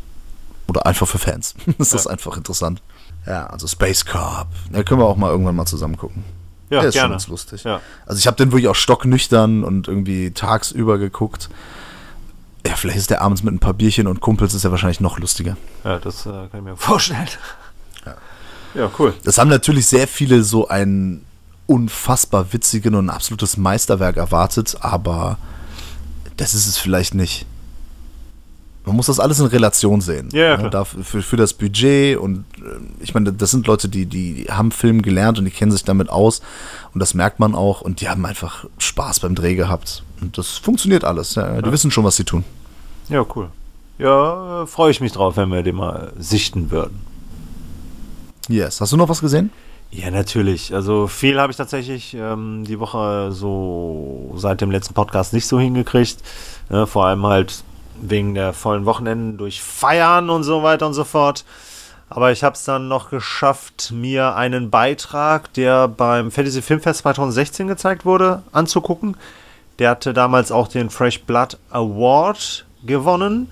[0.67, 1.55] oder einfach für Fans.
[1.77, 1.97] das ja.
[1.97, 2.81] ist einfach interessant.
[3.25, 4.47] Ja, also Space Corp.
[4.71, 6.23] Da können wir auch mal irgendwann mal zusammen gucken.
[6.69, 7.07] Ja, Der ist gerne.
[7.07, 7.63] schon ganz lustig.
[7.65, 7.81] Ja.
[8.05, 11.49] Also ich habe den wirklich auch stocknüchtern und irgendwie tagsüber geguckt.
[12.65, 15.19] Ja, vielleicht ist der abends mit ein paar Bierchen und Kumpels ist ja wahrscheinlich noch
[15.19, 15.57] lustiger.
[15.83, 17.27] Ja, das äh, kann ich mir vorstellen.
[18.05, 18.15] Ja.
[18.75, 19.13] ja, cool.
[19.23, 21.25] Das haben natürlich sehr viele so ein
[21.71, 25.37] unfassbar witzigen und ein absolutes Meisterwerk erwartet, aber
[26.35, 27.45] das ist es vielleicht nicht.
[28.83, 30.27] Man muss das alles in Relation sehen.
[30.33, 30.85] Ja, ja ne?
[30.85, 35.01] für, für das Budget und äh, ich meine, das sind Leute, die, die haben Film
[35.01, 36.41] gelernt und die kennen sich damit aus
[36.93, 40.03] und das merkt man auch und die haben einfach Spaß beim Dreh gehabt.
[40.19, 41.35] Und das funktioniert alles.
[41.35, 41.61] Ja.
[41.61, 41.71] Die ja.
[41.71, 42.43] wissen schon, was sie tun.
[43.07, 43.49] Ja, cool.
[43.97, 46.99] Ja, freue ich mich drauf, wenn wir den mal sichten würden.
[48.49, 48.81] Yes.
[48.81, 49.51] Hast du noch was gesehen?
[49.91, 50.73] Ja, natürlich.
[50.73, 55.59] Also viel habe ich tatsächlich ähm, die Woche so seit dem letzten Podcast nicht so
[55.59, 56.17] hingekriegt.
[56.69, 57.63] Ja, vor allem halt
[58.01, 61.43] wegen der vollen Wochenenden durch Feiern und so weiter und so fort.
[62.09, 67.67] Aber ich habe es dann noch geschafft, mir einen Beitrag, der beim Fantasy Filmfest 2016
[67.67, 69.17] gezeigt wurde, anzugucken.
[69.79, 73.49] Der hatte damals auch den Fresh Blood Award gewonnen.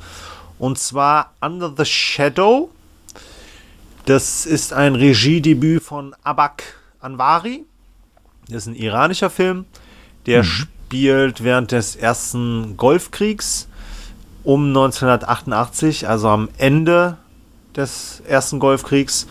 [0.57, 2.69] Und zwar Under the Shadow
[4.09, 6.63] das ist ein Regiedebüt von Abak
[6.99, 7.65] Anwari.
[8.47, 9.65] Das ist ein iranischer Film.
[10.25, 10.47] Der mhm.
[10.47, 13.69] spielt während des ersten Golfkriegs
[14.43, 17.17] um 1988, also am Ende
[17.75, 19.27] des ersten Golfkriegs.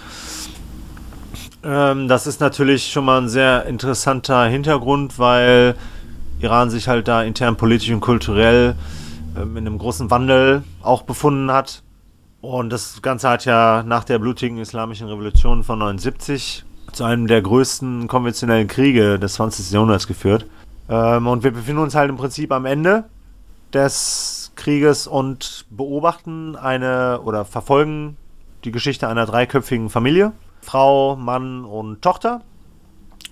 [1.64, 5.74] Ähm, das ist natürlich schon mal ein sehr interessanter Hintergrund, weil
[6.38, 8.76] Iran sich halt da intern politisch und kulturell
[9.36, 11.82] ähm, in einem großen Wandel auch befunden hat.
[12.40, 17.42] Und das Ganze hat ja nach der blutigen islamischen Revolution von 79 zu einem der
[17.42, 19.70] größten konventionellen Kriege des 20.
[19.72, 20.46] Jahrhunderts geführt.
[20.88, 23.04] Ähm, und wir befinden uns halt im Prinzip am Ende
[23.72, 28.16] des Krieges und beobachten eine oder verfolgen
[28.64, 30.32] die Geschichte einer dreiköpfigen Familie.
[30.62, 32.42] Frau, Mann und Tochter.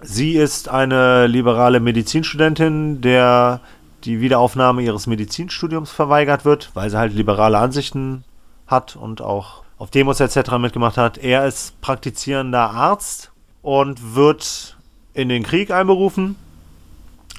[0.03, 3.61] Sie ist eine liberale Medizinstudentin, der
[4.05, 8.25] die Wiederaufnahme ihres Medizinstudiums verweigert wird, weil sie halt liberale Ansichten
[8.67, 10.53] hat und auch auf Demos etc.
[10.59, 11.19] mitgemacht hat.
[11.19, 13.31] Er ist praktizierender Arzt
[13.63, 14.77] und wird
[15.15, 16.37] in den Krieg einberufen.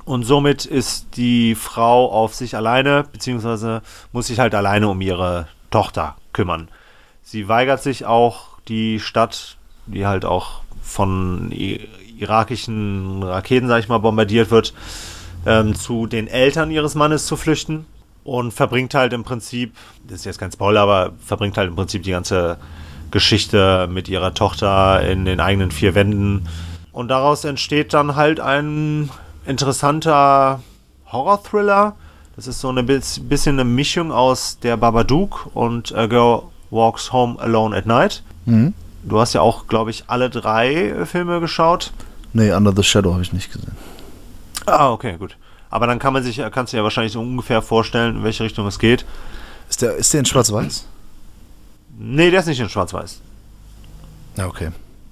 [0.06, 3.82] Und somit ist die Frau auf sich alleine, beziehungsweise
[4.14, 6.70] muss sich halt alleine um ihre Tochter kümmern.
[7.24, 13.98] Sie weigert sich auch, die Stadt, die halt auch von irakischen Raketen, sag ich mal,
[13.98, 14.74] bombardiert wird,
[15.46, 17.86] ähm, zu den Eltern ihres Mannes zu flüchten
[18.28, 19.74] und verbringt halt im Prinzip,
[20.06, 22.58] das ist jetzt kein Spoiler, aber verbringt halt im Prinzip die ganze
[23.10, 26.46] Geschichte mit ihrer Tochter in den eigenen vier Wänden.
[26.92, 29.10] Und daraus entsteht dann halt ein
[29.46, 30.62] interessanter
[31.10, 31.96] Horror-Thriller.
[32.36, 37.40] Das ist so ein bisschen eine Mischung aus der Babadook und A Girl Walks Home
[37.40, 38.24] Alone at Night.
[38.46, 38.74] Mhm.
[39.04, 41.94] Du hast ja auch, glaube ich, alle drei Filme geschaut.
[42.34, 43.78] Nee, Under the Shadow habe ich nicht gesehen.
[44.66, 45.38] Ah, okay, gut.
[45.70, 48.68] Aber dann kann man sich, kannst du ja wahrscheinlich so ungefähr vorstellen, in welche Richtung
[48.68, 49.06] es geht.
[49.70, 50.86] Ist der, ist der in Schwarz-Weiß?
[52.00, 53.22] Nee, der ist nicht in Schwarz-Weiß.
[54.38, 54.70] Ja, okay.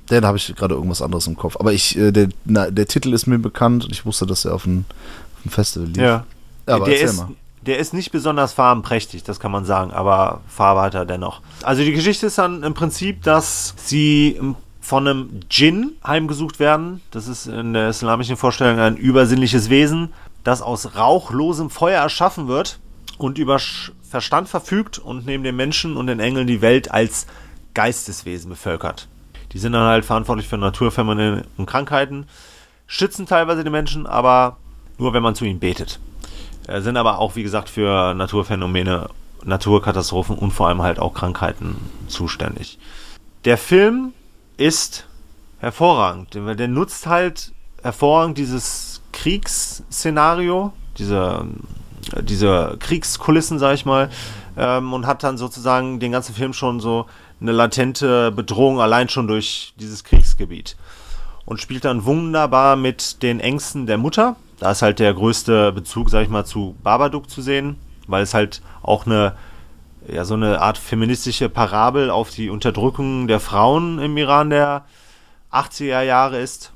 [0.10, 1.58] Den habe ich gerade irgendwas anderes im Kopf.
[1.60, 4.54] Aber ich, äh, der, na, der Titel ist mir bekannt und ich wusste, dass er
[4.54, 4.86] auf dem,
[5.36, 5.98] auf dem Festival lief.
[5.98, 6.26] Ja.
[6.68, 7.30] ja aber der ist, mal.
[7.66, 11.42] der ist nicht besonders farbenprächtig, das kann man sagen, aber Farbe hat er dennoch.
[11.64, 14.40] Also die Geschichte ist dann im Prinzip, dass sie
[14.80, 17.02] von einem Djinn heimgesucht werden.
[17.10, 20.14] Das ist in der islamischen Vorstellung ein übersinnliches Wesen,
[20.46, 22.80] das aus rauchlosem Feuer erschaffen wird
[23.18, 23.60] und über
[24.04, 27.26] Verstand verfügt und neben den Menschen und den Engeln die Welt als
[27.74, 29.10] Geisteswesen bevölkert.
[29.52, 32.28] Die sind dann halt verantwortlich für Naturphänomene und Krankheiten,
[32.88, 34.58] schützen teilweise die Menschen, aber
[34.98, 36.00] nur wenn man zu ihnen betet.
[36.68, 39.10] Äh, sind aber auch, wie gesagt, für Naturphänomene,
[39.44, 41.78] Naturkatastrophen und vor allem halt auch Krankheiten
[42.08, 42.78] zuständig.
[43.46, 44.14] Der Film
[44.58, 45.08] ist
[45.60, 48.85] hervorragend, weil der nutzt halt hervorragend dieses
[49.16, 51.48] Kriegsszenario, diese,
[52.22, 54.10] diese Kriegskulissen, sag ich mal,
[54.58, 57.08] ähm, und hat dann sozusagen den ganzen Film schon so
[57.42, 60.76] eine latente Bedrohung allein schon durch dieses Kriegsgebiet.
[61.46, 64.36] Und spielt dann wunderbar mit den Ängsten der Mutter.
[64.60, 68.34] Da ist halt der größte Bezug, sag ich mal, zu Babadook zu sehen, weil es
[68.34, 69.36] halt auch eine
[70.08, 74.86] ja, so eine Art feministische Parabel auf die Unterdrückung der Frauen im Iran der
[75.52, 76.72] 80er Jahre ist.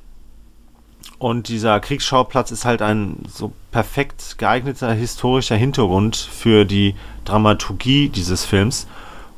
[1.20, 8.46] Und dieser Kriegsschauplatz ist halt ein so perfekt geeigneter historischer Hintergrund für die Dramaturgie dieses
[8.46, 8.88] Films.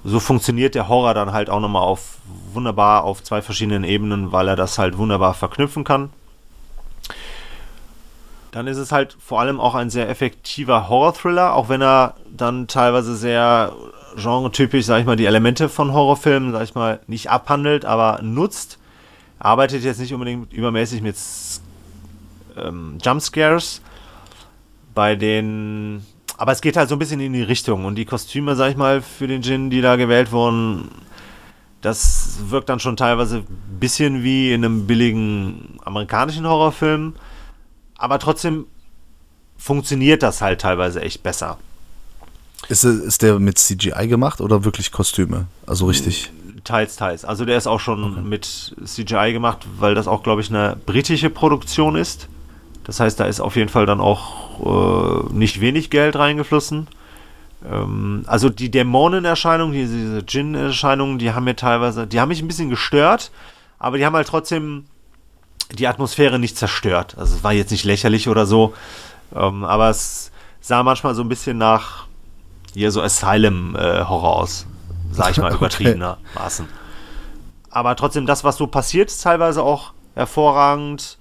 [0.03, 2.17] So funktioniert der Horror dann halt auch nochmal auf
[2.53, 6.11] wunderbar auf zwei verschiedenen Ebenen, weil er das halt wunderbar verknüpfen kann.
[8.51, 12.67] Dann ist es halt vor allem auch ein sehr effektiver Horror-Thriller, auch wenn er dann
[12.67, 13.73] teilweise sehr
[14.15, 18.77] genretypisch, sag ich mal, die Elemente von Horrorfilmen, sag ich mal, nicht abhandelt, aber nutzt.
[19.39, 21.15] Arbeitet jetzt nicht unbedingt übermäßig mit
[22.57, 23.81] ähm, Jumpscares.
[24.93, 26.05] Bei den.
[26.37, 27.85] Aber es geht halt so ein bisschen in die Richtung.
[27.85, 30.89] Und die Kostüme, sag ich mal, für den Djinn, die da gewählt wurden,
[31.81, 37.13] das wirkt dann schon teilweise ein bisschen wie in einem billigen amerikanischen Horrorfilm.
[37.97, 38.65] Aber trotzdem
[39.57, 41.57] funktioniert das halt teilweise echt besser.
[42.67, 45.47] Ist, ist der mit CGI gemacht oder wirklich Kostüme?
[45.65, 46.31] Also richtig?
[46.63, 47.25] Teils, teils.
[47.25, 48.21] Also der ist auch schon okay.
[48.21, 52.27] mit CGI gemacht, weil das auch, glaube ich, eine britische Produktion ist.
[52.83, 56.87] Das heißt, da ist auf jeden Fall dann auch äh, nicht wenig Geld reingeflossen.
[57.69, 62.47] Ähm, also die Dämonenerscheinungen, diese, diese Djinn-Erscheinungen, die haben mir teilweise, die haben mich ein
[62.47, 63.31] bisschen gestört,
[63.77, 64.85] aber die haben halt trotzdem
[65.71, 67.15] die Atmosphäre nicht zerstört.
[67.17, 68.73] Also es war jetzt nicht lächerlich oder so,
[69.35, 72.07] ähm, aber es sah manchmal so ein bisschen nach
[72.73, 74.65] hier so Asylum-Horror äh, aus,
[75.11, 76.65] sag ich mal, übertriebenermaßen.
[76.65, 76.75] Okay.
[77.69, 81.17] Aber trotzdem, das, was so passiert, ist teilweise auch hervorragend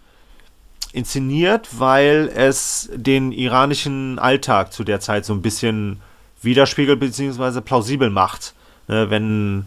[0.93, 6.01] inszeniert, weil es den iranischen Alltag zu der Zeit so ein bisschen
[6.43, 7.61] widerspiegelt bzw.
[7.61, 8.55] plausibel macht.
[8.89, 9.67] Ne, wenn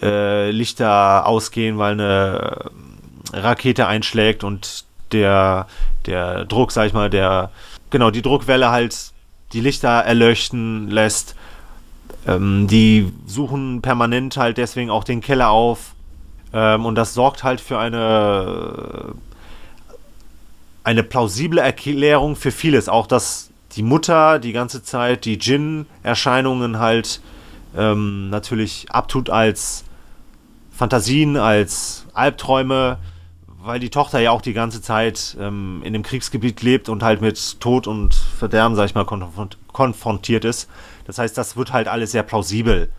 [0.00, 2.70] äh, Lichter ausgehen, weil eine
[3.32, 5.66] Rakete einschlägt und der,
[6.06, 7.50] der Druck, sag ich mal, der,
[7.90, 9.12] genau, die Druckwelle halt
[9.52, 11.34] die Lichter erleuchten lässt.
[12.26, 15.94] Ähm, die suchen permanent halt deswegen auch den Keller auf.
[16.52, 19.14] Ähm, und das sorgt halt für eine,
[20.84, 22.88] eine plausible Erklärung für vieles.
[22.88, 27.20] Auch, dass die Mutter die ganze Zeit die Djinn-Erscheinungen halt
[27.76, 29.84] ähm, natürlich abtut als
[30.70, 32.98] Fantasien, als Albträume
[33.62, 37.20] weil die Tochter ja auch die ganze Zeit ähm, in dem Kriegsgebiet lebt und halt
[37.20, 39.28] mit Tod und Verderben, sag ich mal, konf
[39.72, 40.68] konfrontiert ist.
[41.04, 42.90] Das heißt, das wird halt alles sehr plausibel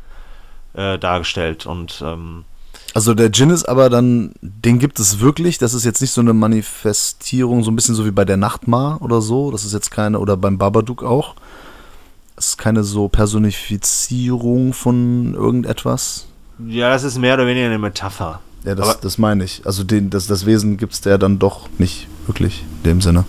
[0.73, 2.45] äh, dargestellt und ähm,
[2.93, 5.57] also der Djinn ist aber dann, den gibt es wirklich.
[5.57, 9.01] Das ist jetzt nicht so eine Manifestierung, so ein bisschen so wie bei der Nachtmar
[9.01, 9.51] oder so.
[9.51, 11.35] Das ist jetzt keine, oder beim Babadook auch.
[12.35, 16.27] Das ist keine so Personifizierung von irgendetwas.
[16.67, 18.41] Ja, das ist mehr oder weniger eine Metapher.
[18.63, 19.61] Ja, das, das meine ich.
[19.65, 23.25] Also den, das, das Wesen gibt es der dann doch nicht wirklich in dem Sinne.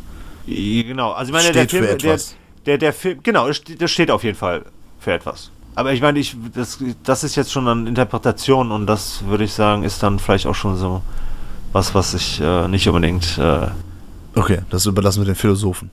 [0.47, 2.19] Genau, also ich meine, steht der Film, der,
[2.67, 4.65] der, der Film, genau, das steht auf jeden Fall
[4.99, 5.51] für etwas.
[5.75, 9.53] Aber ich meine, ich, das, das ist jetzt schon eine Interpretation und das würde ich
[9.53, 11.03] sagen, ist dann vielleicht auch schon so
[11.73, 13.39] was, was ich äh, nicht unbedingt.
[13.39, 13.69] Äh
[14.35, 15.91] okay, das überlassen wir den Philosophen.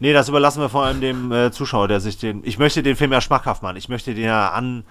[0.00, 2.42] Nee, das überlassen wir vor allem dem äh, Zuschauer, der sich den.
[2.44, 3.76] Ich möchte den Film ja schmackhaft machen.
[3.76, 4.84] Ich möchte den ja an,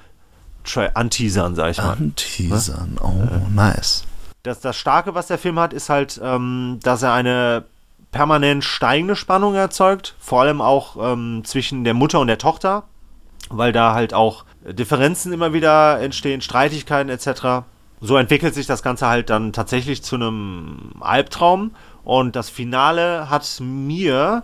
[0.94, 1.92] anteasern, sag ich mal.
[1.92, 3.12] Anteasern, oh,
[3.54, 4.06] nice.
[4.44, 7.66] Das, das Starke, was der Film hat, ist halt, ähm, dass er eine
[8.12, 10.16] permanent steigende Spannung erzeugt.
[10.20, 12.84] Vor allem auch ähm, zwischen der Mutter und der Tochter,
[13.50, 17.66] weil da halt auch Differenzen immer wieder entstehen, Streitigkeiten etc.
[18.02, 21.72] So entwickelt sich das Ganze halt dann tatsächlich zu einem Albtraum.
[22.04, 24.44] Und das Finale hat mir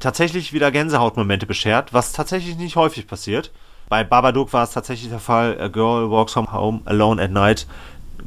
[0.00, 3.50] tatsächlich wieder Gänsehautmomente beschert, was tatsächlich nicht häufig passiert.
[3.88, 7.66] Bei Babadook war es tatsächlich der Fall, A Girl Walks Home Alone at Night.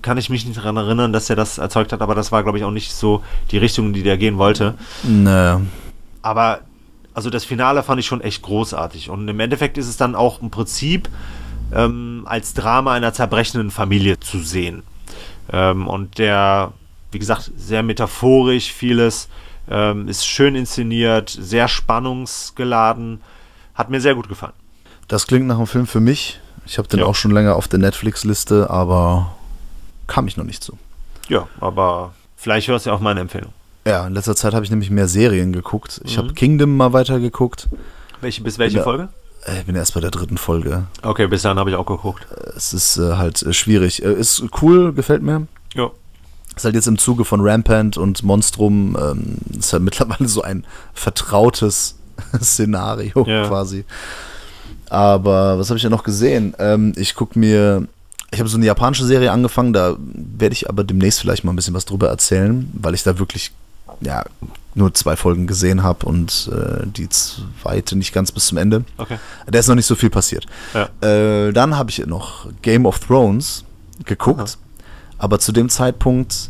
[0.01, 2.57] Kann ich mich nicht daran erinnern, dass er das erzeugt hat, aber das war, glaube
[2.57, 4.75] ich, auch nicht so die Richtung, die der gehen wollte.
[5.03, 5.59] Nö.
[6.21, 6.61] Aber,
[7.13, 9.09] also das Finale fand ich schon echt großartig.
[9.09, 11.09] Und im Endeffekt ist es dann auch im Prinzip
[11.73, 14.83] ähm, als Drama einer zerbrechenden Familie zu sehen.
[15.51, 16.73] Ähm, und der,
[17.11, 19.29] wie gesagt, sehr metaphorisch vieles
[19.69, 23.21] ähm, ist schön inszeniert, sehr spannungsgeladen.
[23.75, 24.53] Hat mir sehr gut gefallen.
[25.07, 26.39] Das klingt nach einem Film für mich.
[26.65, 27.05] Ich habe den ja.
[27.05, 29.35] auch schon länger auf der Netflix-Liste, aber
[30.07, 30.77] kam ich noch nicht zu.
[31.27, 33.53] Ja, aber vielleicht hörst du ja auch meine Empfehlung.
[33.85, 36.01] Ja, in letzter Zeit habe ich nämlich mehr Serien geguckt.
[36.03, 36.21] Ich mhm.
[36.21, 37.67] habe Kingdom mal weitergeguckt.
[38.21, 39.09] Welche, bis welche bin Folge?
[39.45, 40.83] Da, ich bin erst bei der dritten Folge.
[41.01, 42.27] Okay, bis dahin habe ich auch geguckt.
[42.55, 44.03] Es ist äh, halt äh, schwierig.
[44.03, 45.47] Äh, ist cool, gefällt mir.
[45.73, 45.89] Ja.
[46.55, 50.65] Ist halt jetzt im Zuge von Rampant und Monstrum, ähm, ist halt mittlerweile so ein
[50.93, 51.97] vertrautes
[52.41, 53.47] Szenario ja.
[53.47, 53.85] quasi.
[54.89, 56.53] Aber was habe ich ja noch gesehen?
[56.59, 57.87] Ähm, ich gucke mir,
[58.29, 61.55] ich habe so eine japanische Serie angefangen, da werde ich aber demnächst vielleicht mal ein
[61.55, 63.51] bisschen was drüber erzählen, weil ich da wirklich
[63.99, 64.23] ja,
[64.73, 68.85] nur zwei Folgen gesehen habe und äh, die zweite nicht ganz bis zum Ende.
[68.97, 69.17] Okay.
[69.47, 70.45] Da ist noch nicht so viel passiert.
[70.73, 70.89] Ja.
[71.07, 73.65] Äh, dann habe ich noch Game of Thrones
[74.05, 74.39] geguckt.
[74.39, 74.85] Aha.
[75.17, 76.49] Aber zu dem Zeitpunkt,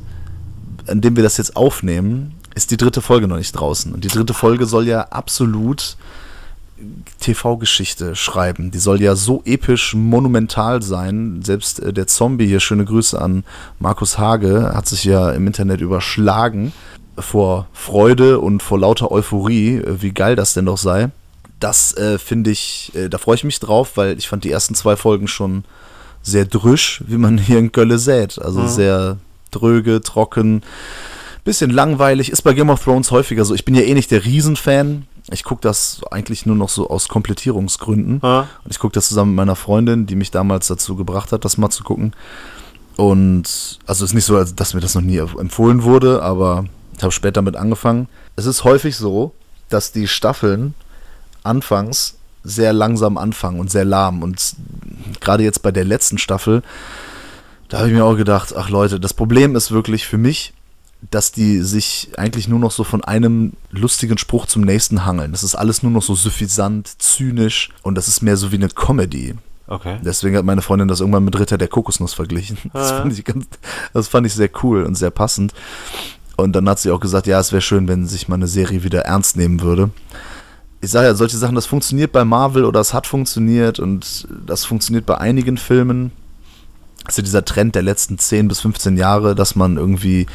[0.88, 3.94] an dem wir das jetzt aufnehmen, ist die dritte Folge noch nicht draußen.
[3.94, 5.98] Und die dritte Folge soll ja absolut
[7.20, 8.72] TV-Geschichte schreiben.
[8.72, 11.42] Die soll ja so episch, monumental sein.
[11.44, 13.44] Selbst äh, der Zombie hier, schöne Grüße an
[13.80, 16.72] Markus Hage, hat sich ja im Internet überschlagen
[17.18, 21.10] vor Freude und vor lauter Euphorie, äh, wie geil das denn doch sei.
[21.60, 24.76] Das äh, finde ich, äh, da freue ich mich drauf, weil ich fand die ersten
[24.76, 25.64] zwei Folgen schon
[26.24, 28.40] sehr drüsch, wie man hier in Gölle sät.
[28.42, 28.68] Also mhm.
[28.68, 29.18] sehr
[29.52, 30.64] dröge, trocken,
[31.44, 32.32] bisschen langweilig.
[32.32, 33.54] Ist bei Game of Thrones häufiger so.
[33.54, 35.06] Ich bin ja eh nicht der Riesenfan.
[35.32, 38.16] Ich gucke das eigentlich nur noch so aus Komplettierungsgründen.
[38.16, 38.48] Mhm.
[38.64, 41.58] Und ich gucke das zusammen mit meiner Freundin, die mich damals dazu gebracht hat, das
[41.58, 42.14] mal zu gucken.
[42.98, 46.66] Und also ist nicht so, dass mir das noch nie empfohlen wurde, aber
[47.04, 48.08] habe später damit angefangen.
[48.36, 49.34] Es ist häufig so,
[49.70, 50.74] dass die Staffeln
[51.44, 54.24] anfangs sehr langsam anfangen und sehr lahm.
[54.24, 54.56] Und
[55.20, 56.64] gerade jetzt bei der letzten Staffel,
[57.70, 60.54] da habe ich mir auch gedacht, ach Leute, das Problem ist wirklich für mich,
[61.10, 65.32] dass die sich eigentlich nur noch so von einem lustigen Spruch zum nächsten hangeln.
[65.32, 68.70] Das ist alles nur noch so suffisant, zynisch und das ist mehr so wie eine
[68.70, 69.36] Comedy.
[69.68, 70.00] Okay.
[70.04, 72.58] Deswegen hat meine Freundin das irgendwann mit Ritter der Kokosnuss verglichen.
[72.74, 73.48] Das, fand ich ganz,
[73.94, 75.54] das fand ich sehr cool und sehr passend.
[76.42, 78.84] Und dann hat sie auch gesagt, ja, es wäre schön, wenn sich mal eine Serie
[78.84, 79.92] wieder ernst nehmen würde
[80.82, 84.66] ich sage ja, solche Sachen, das funktioniert bei Marvel oder es hat funktioniert und das
[84.66, 86.12] funktioniert bei einigen Filmen.
[87.06, 90.26] Also dieser Trend der letzten 10 bis 15 Jahre, dass man irgendwie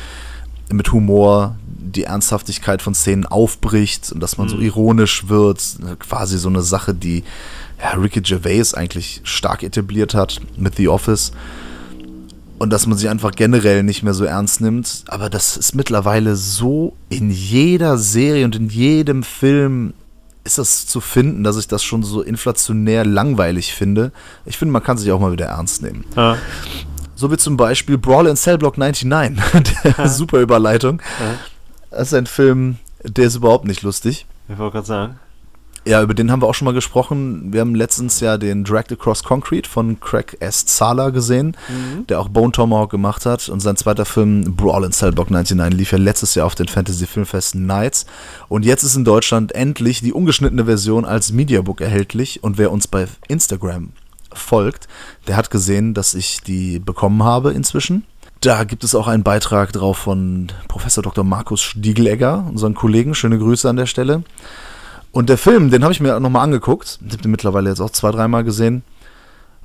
[0.71, 4.51] mit Humor die Ernsthaftigkeit von Szenen aufbricht und dass man mhm.
[4.51, 5.61] so ironisch wird.
[5.99, 7.25] Quasi so eine Sache, die
[7.81, 11.33] ja, Ricky Gervais eigentlich stark etabliert hat mit The Office.
[12.59, 15.05] Und dass man sich einfach generell nicht mehr so ernst nimmt.
[15.09, 19.93] Aber das ist mittlerweile so in jeder Serie und in jedem Film
[20.45, 24.13] ist das zu finden, dass ich das schon so inflationär langweilig finde.
[24.45, 26.05] Ich finde, man kann sich auch mal wieder ernst nehmen.
[26.17, 26.39] Ja.
[27.15, 29.77] So wie zum Beispiel Brawl in Cell Block 99.
[29.99, 30.09] ja.
[30.09, 31.03] Super Überleitung.
[31.21, 31.35] Ja.
[31.91, 34.27] Das ist ein Film, der ist überhaupt nicht lustig.
[34.49, 35.19] Ich wollte gerade sagen.
[35.87, 37.53] Ja, über den haben wir auch schon mal gesprochen.
[37.53, 40.65] Wir haben letztens ja den Dragged Across Concrete von Craig S.
[40.67, 42.09] Sala gesehen, mhm.
[42.09, 43.49] der auch Bone Tomahawk gemacht hat.
[43.49, 47.07] Und sein zweiter Film, Brawl in Cellblock 99, lief ja letztes Jahr auf den Fantasy
[47.07, 48.05] Filmfesten Nights.
[48.49, 52.43] Und jetzt ist in Deutschland endlich die ungeschnittene Version als Mediabook erhältlich.
[52.43, 53.93] Und wer uns bei Instagram
[54.33, 54.89] folgt,
[55.29, 58.05] der hat gesehen, dass ich die bekommen habe inzwischen.
[58.41, 61.23] Da gibt es auch einen Beitrag drauf von Professor Dr.
[61.23, 63.15] Markus Stiegelegger, unseren Kollegen.
[63.15, 64.25] Schöne Grüße an der Stelle.
[65.17, 66.99] Und der Film, den habe ich mir nochmal angeguckt.
[67.07, 68.83] Ich habe den mittlerweile jetzt auch zwei, dreimal gesehen.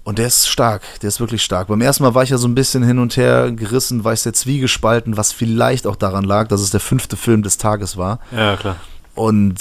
[0.06, 1.68] Und der ist stark, der ist wirklich stark.
[1.68, 4.22] Beim ersten Mal war ich ja so ein bisschen hin und her gerissen, war ich
[4.22, 8.22] sehr zwiegespalten, was vielleicht auch daran lag, dass es der fünfte Film des Tages war.
[8.32, 8.78] Ja, klar.
[9.14, 9.60] Und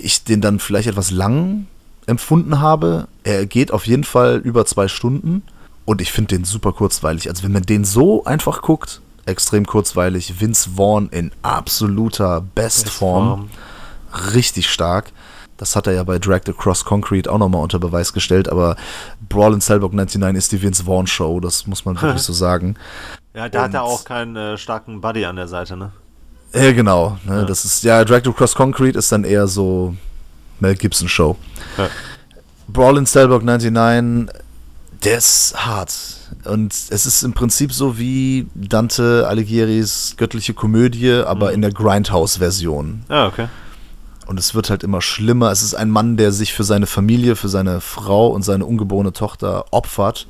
[0.00, 1.66] ich den dann vielleicht etwas lang
[2.06, 3.08] empfunden habe.
[3.24, 5.42] Er geht auf jeden Fall über zwei Stunden
[5.86, 7.28] und ich finde den super kurzweilig.
[7.28, 10.40] Also wenn man den so einfach guckt, extrem kurzweilig.
[10.40, 13.48] Vince Vaughn in absoluter Bestform.
[14.32, 15.10] Richtig stark.
[15.56, 18.76] Das hat er ja bei Dragged Across Concrete auch nochmal unter Beweis gestellt, aber
[19.28, 22.76] Brawl in Cellblock 99 ist die Vince Vaughn Show, das muss man wirklich so sagen.
[23.34, 25.92] Ja, da hat er auch keinen äh, starken Buddy an der Seite, ne?
[26.54, 27.18] Ja, genau.
[27.24, 27.44] Ne, ja.
[27.44, 29.94] Das ist, ja, Dragged Across Concrete ist dann eher so
[30.60, 31.36] Mel Gibson Show.
[31.76, 31.88] Ja.
[32.68, 34.30] Brawl in Cellblock 99,
[35.04, 35.94] der ist hart.
[36.44, 41.54] Und es ist im Prinzip so wie Dante Alighieri's göttliche Komödie, aber mhm.
[41.54, 43.04] in der Grindhouse-Version.
[43.08, 43.48] Ah, okay.
[44.26, 45.50] Und es wird halt immer schlimmer.
[45.50, 49.12] Es ist ein Mann, der sich für seine Familie, für seine Frau und seine ungeborene
[49.12, 50.26] Tochter opfert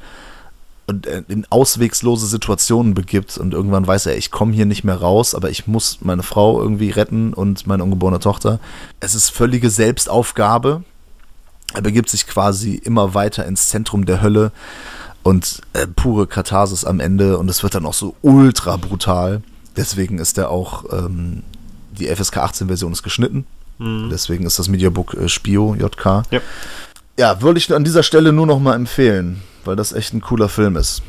[0.86, 3.38] und in auswegslose Situationen begibt.
[3.38, 6.60] Und irgendwann weiß er, ich komme hier nicht mehr raus, aber ich muss meine Frau
[6.60, 8.60] irgendwie retten und meine ungeborene Tochter.
[9.00, 10.84] Es ist völlige Selbstaufgabe.
[11.74, 14.52] Er begibt sich quasi immer weiter ins Zentrum der Hölle
[15.24, 17.38] und äh, pure Katharsis am Ende.
[17.38, 19.42] Und es wird dann auch so ultra brutal.
[19.76, 21.42] Deswegen ist er auch, ähm,
[21.98, 23.44] die FSK 18 Version ist geschnitten.
[23.78, 24.08] Mhm.
[24.10, 26.22] Deswegen ist das Mediabook äh, Spio JK.
[26.30, 26.40] Ja.
[27.18, 30.48] ja, würde ich an dieser Stelle nur noch mal empfehlen, weil das echt ein cooler
[30.48, 31.02] Film ist.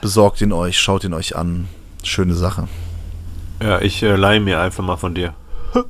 [0.00, 1.68] Besorgt ihn euch, schaut ihn euch an.
[2.02, 2.68] Schöne Sache.
[3.62, 5.34] Ja, ich äh, leihe mir einfach mal von dir.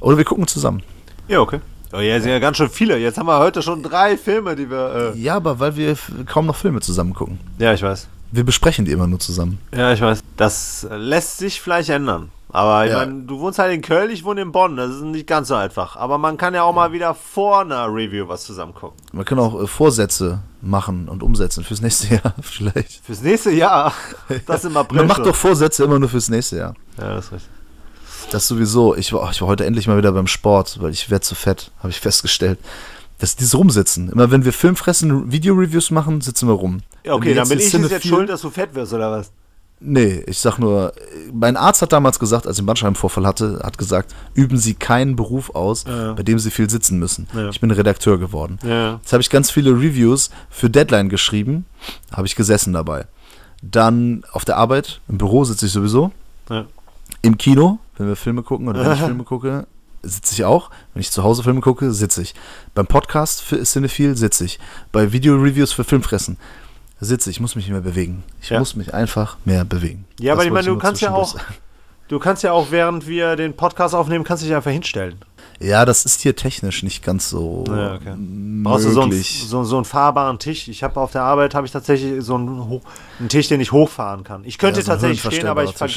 [0.00, 0.82] Oder wir gucken zusammen.
[1.26, 1.60] Ja, okay.
[1.92, 2.98] Oh ja, sind ja ganz schön viele.
[2.98, 5.14] Jetzt haben wir heute schon drei Filme, die wir.
[5.14, 7.40] Äh ja, aber weil wir kaum noch Filme zusammen gucken.
[7.58, 8.08] Ja, ich weiß.
[8.30, 9.58] Wir besprechen die immer nur zusammen.
[9.74, 10.22] Ja, ich weiß.
[10.36, 12.30] Das lässt sich vielleicht ändern.
[12.50, 12.98] Aber ich ja.
[12.98, 14.76] meine, du wohnst halt in Köln, ich wohne in Bonn.
[14.76, 15.96] Das ist nicht ganz so einfach.
[15.96, 18.96] Aber man kann ja auch mal wieder vor einer Review was zusammen gucken.
[19.12, 23.04] Man kann auch äh, Vorsätze machen und umsetzen fürs nächste Jahr vielleicht.
[23.04, 23.92] Fürs nächste Jahr?
[24.46, 24.98] Das im April.
[24.98, 26.74] Man macht doch Vorsätze immer nur fürs nächste Jahr.
[26.96, 27.50] Ja, das ist richtig.
[28.30, 28.94] Das sowieso.
[28.94, 31.70] Ich war, ich war heute endlich mal wieder beim Sport, weil ich werde zu fett,
[31.78, 32.58] habe ich festgestellt.
[33.18, 34.10] Das ist dieses Rumsitzen.
[34.10, 36.80] Immer wenn wir Filmfressen Video-Reviews machen, sitzen wir rum.
[37.04, 39.32] Ja, okay, dann bin ich jetzt schuld, dass du fett wirst, oder was?
[39.80, 40.92] Nee, ich sag nur,
[41.32, 45.14] mein Arzt hat damals gesagt, als ich einen Bandscheibenvorfall hatte, hat gesagt, üben Sie keinen
[45.14, 46.14] Beruf aus, ja.
[46.14, 47.28] bei dem Sie viel sitzen müssen.
[47.32, 47.48] Ja.
[47.48, 48.58] Ich bin Redakteur geworden.
[48.64, 48.94] Ja.
[48.94, 51.64] Jetzt habe ich ganz viele Reviews für Deadline geschrieben,
[52.12, 53.06] habe ich gesessen dabei.
[53.62, 56.10] Dann auf der Arbeit, im Büro sitze ich sowieso.
[57.22, 59.66] Im Kino, wenn wir Filme gucken oder wenn ich Filme gucke,
[60.02, 60.70] sitze ich auch.
[60.94, 62.34] Wenn ich zu Hause Filme gucke, sitze ich.
[62.74, 64.58] Beim Podcast für Cinephile sitze ich.
[64.92, 66.36] Bei Video-Reviews für Filmfressen
[67.00, 68.24] sitze, ich muss mich mehr bewegen.
[68.40, 68.58] Ich ja.
[68.58, 70.04] muss mich einfach mehr bewegen.
[70.18, 71.36] Ja, das aber ich meine, du kannst ja auch,
[72.08, 75.16] du kannst ja auch, während wir den Podcast aufnehmen, kannst dich einfach hinstellen.
[75.60, 78.14] Ja, das ist hier technisch nicht ganz so ja, okay.
[78.62, 80.68] Brauchst du so einen, so, so einen fahrbaren Tisch?
[80.68, 82.80] Ich habe auf der Arbeit habe ich tatsächlich so einen,
[83.18, 84.44] einen, Tisch, den ich hochfahren kann.
[84.44, 85.88] Ich könnte ja, so tatsächlich stehen, aber ich, ver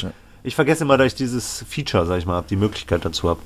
[0.42, 3.40] ich vergesse immer, dass ich dieses Feature, sag ich mal, habe, die Möglichkeit dazu habe.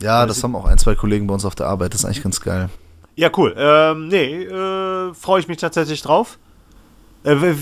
[0.00, 1.94] Ja, das haben auch ein, zwei Kollegen bei uns auf der Arbeit.
[1.94, 2.68] Das ist eigentlich ganz geil.
[3.14, 3.54] Ja, cool.
[3.56, 6.38] Ähm, nee, äh, freue ich mich tatsächlich drauf.
[7.24, 7.54] Äh,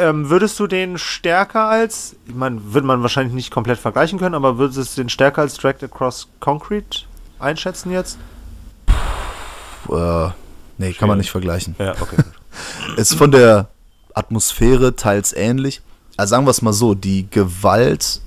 [0.00, 4.34] ähm, würdest du den stärker als, ich meine, würde man wahrscheinlich nicht komplett vergleichen können,
[4.34, 7.02] aber würdest du den stärker als Dragged Across Concrete
[7.38, 8.18] einschätzen jetzt?
[9.84, 10.32] Puh, äh, nee,
[10.86, 10.98] Schwierig.
[10.98, 11.76] kann man nicht vergleichen.
[11.78, 12.16] Ja, okay.
[12.96, 13.68] ist von der
[14.14, 15.82] Atmosphäre teils ähnlich.
[16.16, 18.20] Also sagen wir es mal so, die Gewalt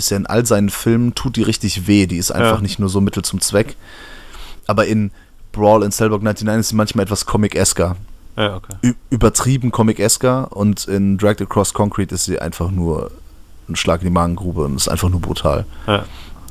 [0.00, 2.06] ist ja in all seinen Filmen, tut die richtig weh.
[2.06, 2.60] Die ist einfach ja.
[2.60, 3.76] nicht nur so Mittel zum Zweck.
[4.66, 5.10] Aber in
[5.52, 7.96] Brawl in Cellblock 99 ist sie manchmal etwas comic-esker.
[8.36, 8.94] Ja, okay.
[9.10, 13.10] Übertrieben Comic-esker und in Dragged Across Concrete ist sie einfach nur
[13.68, 15.66] ein Schlag in die Magengrube und ist einfach nur brutal.
[15.86, 16.04] Ja.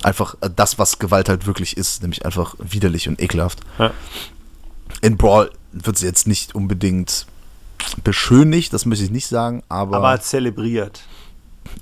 [0.03, 3.61] Einfach äh, das, was Gewalt halt wirklich ist, nämlich einfach widerlich und ekelhaft.
[3.77, 3.91] Ja.
[5.01, 7.25] In Brawl wird sie jetzt nicht unbedingt
[8.03, 9.97] beschönigt, das möchte ich nicht sagen, aber.
[9.97, 11.01] Aber zelebriert.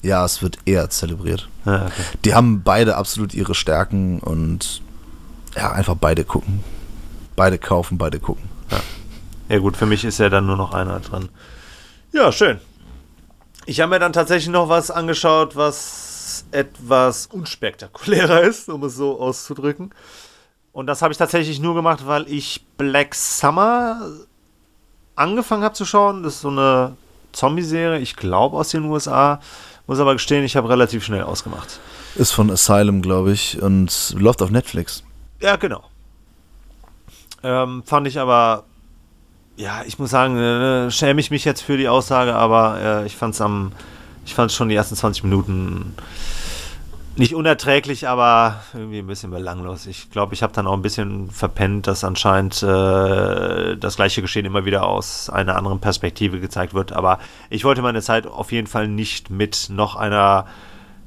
[0.02, 1.50] Ja, es wird eher zelebriert.
[1.66, 2.04] Ja, okay.
[2.26, 4.82] Die haben beide absolut ihre Stärken und
[5.56, 6.64] ja, einfach beide gucken.
[7.36, 8.50] Beide kaufen, beide gucken.
[8.72, 8.80] Ja.
[9.50, 11.30] Ja gut, für mich ist ja dann nur noch einer dran.
[12.12, 12.60] Ja, schön.
[13.66, 19.20] Ich habe mir dann tatsächlich noch was angeschaut, was etwas unspektakulärer ist, um es so
[19.20, 19.94] auszudrücken.
[20.72, 24.02] Und das habe ich tatsächlich nur gemacht, weil ich Black Summer
[25.16, 26.24] angefangen habe zu schauen.
[26.24, 26.96] Das ist so eine
[27.38, 29.40] Zombie-Serie, ich glaube aus den USA.
[29.88, 31.80] Muss aber gestehen, ich habe relativ schnell ausgemacht.
[32.16, 35.04] Ist von Asylum, glaube ich, und läuft auf Netflix.
[35.40, 35.84] Ja, genau.
[37.44, 38.66] Ähm, fand ich aber
[39.58, 43.18] ja, ich muss sagen, äh, schäme ich mich jetzt für die Aussage, aber äh, ich
[43.18, 43.72] fand es am,
[44.26, 45.96] ich fand schon die ersten 20 Minuten
[47.18, 49.86] nicht unerträglich, aber irgendwie ein bisschen belanglos.
[49.86, 54.46] Ich glaube, ich habe dann auch ein bisschen verpennt, dass anscheinend äh, das gleiche Geschehen
[54.46, 56.94] immer wieder aus einer anderen Perspektive gezeigt wird.
[56.94, 60.46] Aber ich wollte meine Zeit auf jeden Fall nicht mit noch einer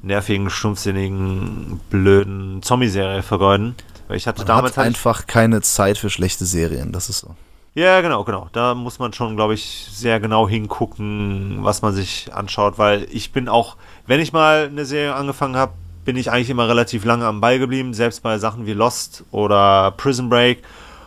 [0.02, 3.74] nervigen, stumpfsinnigen, blöden Zombie-Serie vergeuden.
[4.08, 7.34] Weil ich hatte Man damals hat einfach keine Zeit für schlechte Serien, das ist so.
[7.74, 8.48] Ja, genau, genau.
[8.52, 13.30] Da muss man schon, glaube ich, sehr genau hingucken, was man sich anschaut, weil ich
[13.32, 15.74] bin auch, wenn ich mal eine Serie angefangen habe,
[16.04, 19.92] bin ich eigentlich immer relativ lange am Ball geblieben, selbst bei Sachen wie Lost oder
[19.92, 20.62] Prison Break.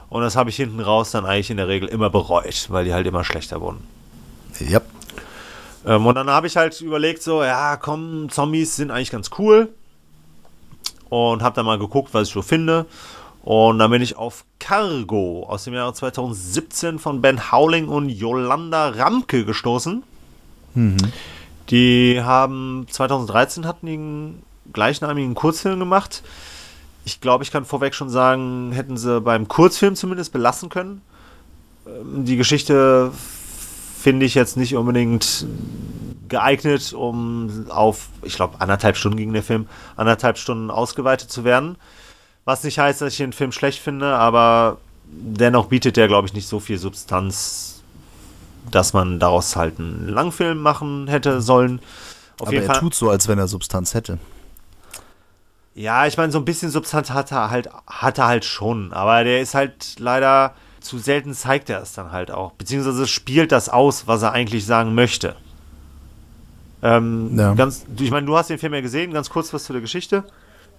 [0.09, 2.93] Und das habe ich hinten raus dann eigentlich in der Regel immer bereut, weil die
[2.93, 3.87] halt immer schlechter wurden.
[4.59, 4.81] Ja.
[5.85, 9.69] Ähm, und dann habe ich halt überlegt, so, ja, komm, Zombies sind eigentlich ganz cool.
[11.09, 12.85] Und habe dann mal geguckt, was ich so finde.
[13.43, 18.89] Und dann bin ich auf Cargo aus dem Jahre 2017 von Ben Howling und Yolanda
[18.89, 20.03] Ramke gestoßen.
[20.75, 20.97] Mhm.
[21.69, 24.43] Die haben 2013 hatten die einen
[24.73, 26.23] gleichnamigen Kurzfilm gemacht.
[27.05, 31.01] Ich glaube, ich kann vorweg schon sagen, hätten sie beim Kurzfilm zumindest belassen können.
[31.85, 33.11] Ähm, die Geschichte
[33.99, 35.45] finde ich jetzt nicht unbedingt
[36.27, 41.77] geeignet, um auf, ich glaube, anderthalb Stunden ging der Film, anderthalb Stunden ausgeweitet zu werden.
[42.45, 46.33] Was nicht heißt, dass ich den Film schlecht finde, aber dennoch bietet der, glaube ich,
[46.33, 47.81] nicht so viel Substanz,
[48.71, 51.79] dass man daraus halt einen Langfilm machen hätte sollen.
[52.39, 52.79] Auf aber er Fall.
[52.79, 54.17] tut so, als wenn er Substanz hätte.
[55.75, 59.23] Ja, ich meine, so ein bisschen Substanz hat er halt, hat er halt schon, aber
[59.23, 63.69] der ist halt leider zu selten zeigt er es dann halt auch, beziehungsweise spielt das
[63.69, 65.35] aus, was er eigentlich sagen möchte.
[66.81, 67.53] Ähm, ja.
[67.53, 70.25] ganz, ich meine, du hast den Film ja gesehen, ganz kurz was zu der Geschichte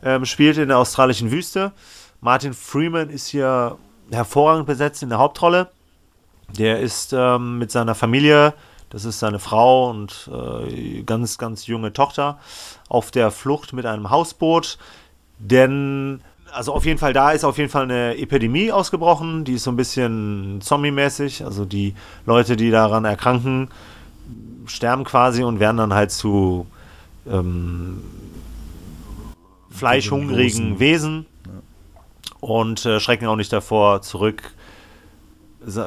[0.05, 1.73] ähm, spielt in der australischen Wüste.
[2.21, 3.79] Martin Freeman ist hier
[4.11, 5.71] hervorragend besetzt in der Hauptrolle.
[6.59, 8.53] Der ist ähm, mit seiner Familie,
[8.95, 12.39] das ist seine Frau und äh, ganz, ganz junge Tochter,
[12.89, 14.79] auf der Flucht mit einem Hausboot.
[15.41, 16.21] Denn,
[16.53, 19.45] also auf jeden Fall, da ist auf jeden Fall eine Epidemie ausgebrochen.
[19.45, 21.45] Die ist so ein bisschen zombie-mäßig.
[21.45, 23.69] Also die Leute, die daran erkranken,
[24.67, 26.69] sterben quasi und werden dann halt zu
[27.29, 28.01] ähm,
[29.71, 31.27] fleischhungrigen Wesen
[32.39, 34.53] und äh, schrecken auch nicht davor zurück,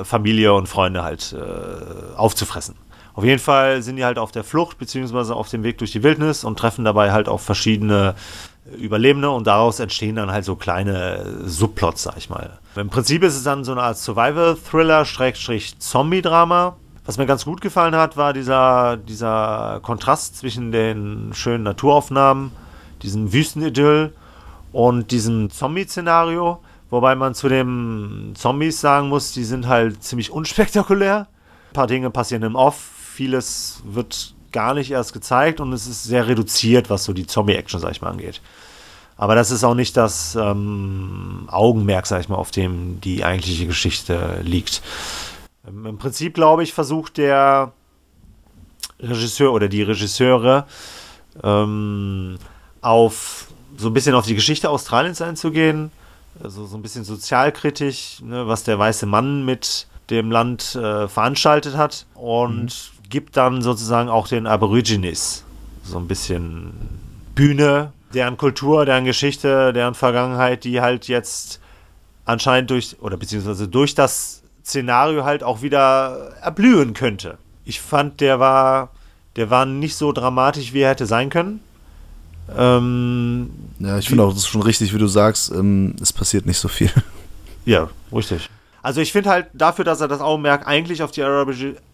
[0.03, 2.75] Familie und Freunde halt äh, aufzufressen.
[3.17, 6.03] Auf jeden Fall sind die halt auf der Flucht beziehungsweise auf dem Weg durch die
[6.03, 8.13] Wildnis und treffen dabei halt auf verschiedene
[8.77, 12.59] Überlebende und daraus entstehen dann halt so kleine Subplots, sag ich mal.
[12.75, 16.75] Im Prinzip ist es dann so eine Art Survival-Thriller, Schrägstrich Zombie-Drama.
[17.07, 22.51] Was mir ganz gut gefallen hat, war dieser, dieser Kontrast zwischen den schönen Naturaufnahmen
[23.01, 24.13] diesem Wüstenidyll
[24.73, 26.59] und diesem Zombie-Szenario.
[26.91, 31.27] Wobei man zu den Zombies sagen muss, die sind halt ziemlich unspektakulär.
[31.71, 36.03] Ein paar Dinge passieren im Off, vieles wird gar nicht erst gezeigt und es ist
[36.03, 38.41] sehr reduziert, was so die Zombie-Action, sag ich mal, angeht.
[39.17, 43.65] Aber das ist auch nicht das ähm, Augenmerk, sag ich mal, auf dem die eigentliche
[43.65, 44.83] Geschichte liegt.
[45.65, 47.73] Im Prinzip, glaube ich, versucht der
[48.99, 50.67] Regisseur oder die Regisseure
[51.43, 52.37] ähm,
[52.81, 53.47] auf
[53.77, 55.91] so ein bisschen auf die Geschichte Australiens einzugehen,
[56.41, 61.75] also so ein bisschen sozialkritisch, ne, was der weiße Mann mit dem Land äh, veranstaltet
[61.75, 62.96] hat und mhm.
[63.09, 65.43] Gibt dann sozusagen auch den Aborigines
[65.83, 66.73] so ein bisschen
[67.35, 71.59] Bühne, deren Kultur, deren Geschichte, deren Vergangenheit, die halt jetzt
[72.25, 77.37] anscheinend durch oder beziehungsweise durch das Szenario halt auch wieder erblühen könnte.
[77.63, 78.91] Ich fand, der war,
[79.35, 81.61] der war nicht so dramatisch, wie er hätte sein können.
[82.55, 83.49] Ähm,
[83.79, 86.57] ja, ich finde auch, das ist schon richtig, wie du sagst, ähm, es passiert nicht
[86.57, 86.91] so viel.
[87.65, 88.49] Ja, richtig.
[88.81, 91.23] Also ich finde halt dafür, dass er das Augenmerk eigentlich auf die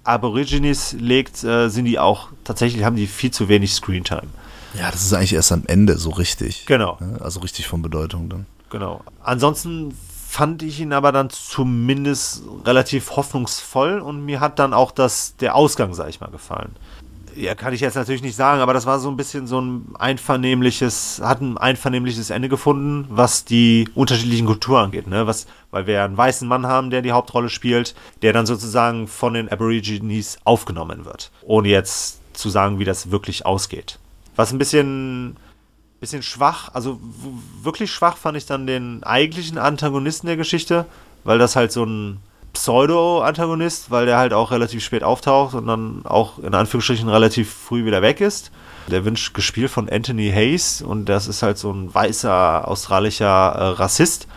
[0.03, 4.27] Aborigines legt, äh, sind die auch, tatsächlich haben die viel zu wenig Screentime.
[4.73, 6.65] Ja, das ist eigentlich erst am Ende so richtig.
[6.65, 6.97] Genau.
[7.19, 8.45] Also richtig von Bedeutung dann.
[8.69, 9.01] Genau.
[9.21, 9.95] Ansonsten
[10.27, 15.55] fand ich ihn aber dann zumindest relativ hoffnungsvoll und mir hat dann auch das, der
[15.55, 16.75] Ausgang, sag ich mal, gefallen
[17.35, 19.95] ja, kann ich jetzt natürlich nicht sagen, aber das war so ein bisschen so ein
[19.97, 25.27] einvernehmliches, hat ein einvernehmliches Ende gefunden, was die unterschiedlichen Kulturen angeht, ne?
[25.27, 29.33] Was, weil wir einen weißen Mann haben, der die Hauptrolle spielt, der dann sozusagen von
[29.33, 31.31] den Aborigines aufgenommen wird.
[31.43, 33.99] Ohne jetzt zu sagen, wie das wirklich ausgeht.
[34.35, 35.37] Was ein bisschen,
[35.99, 36.99] bisschen schwach, also
[37.61, 40.85] wirklich schwach fand ich dann den eigentlichen Antagonisten der Geschichte,
[41.23, 42.17] weil das halt so ein
[42.53, 47.85] Pseudo-Antagonist, weil der halt auch relativ spät auftaucht und dann auch in Anführungsstrichen relativ früh
[47.85, 48.51] wieder weg ist.
[48.87, 53.67] Der wird gespielt von Anthony Hayes und das ist halt so ein weißer australischer äh,
[53.69, 54.27] Rassist.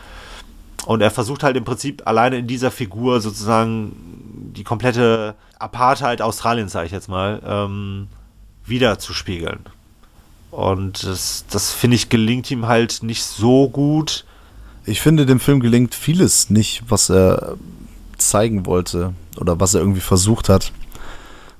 [0.86, 3.92] Und er versucht halt im Prinzip alleine in dieser Figur sozusagen
[4.54, 8.08] die komplette Apartheid Australiens, sage ich jetzt mal, ähm,
[8.64, 9.60] wiederzuspiegeln.
[10.50, 14.24] Und das, das finde ich gelingt ihm halt nicht so gut.
[14.84, 17.56] Ich finde, dem Film gelingt vieles nicht, was er
[18.16, 20.72] zeigen wollte oder was er irgendwie versucht hat.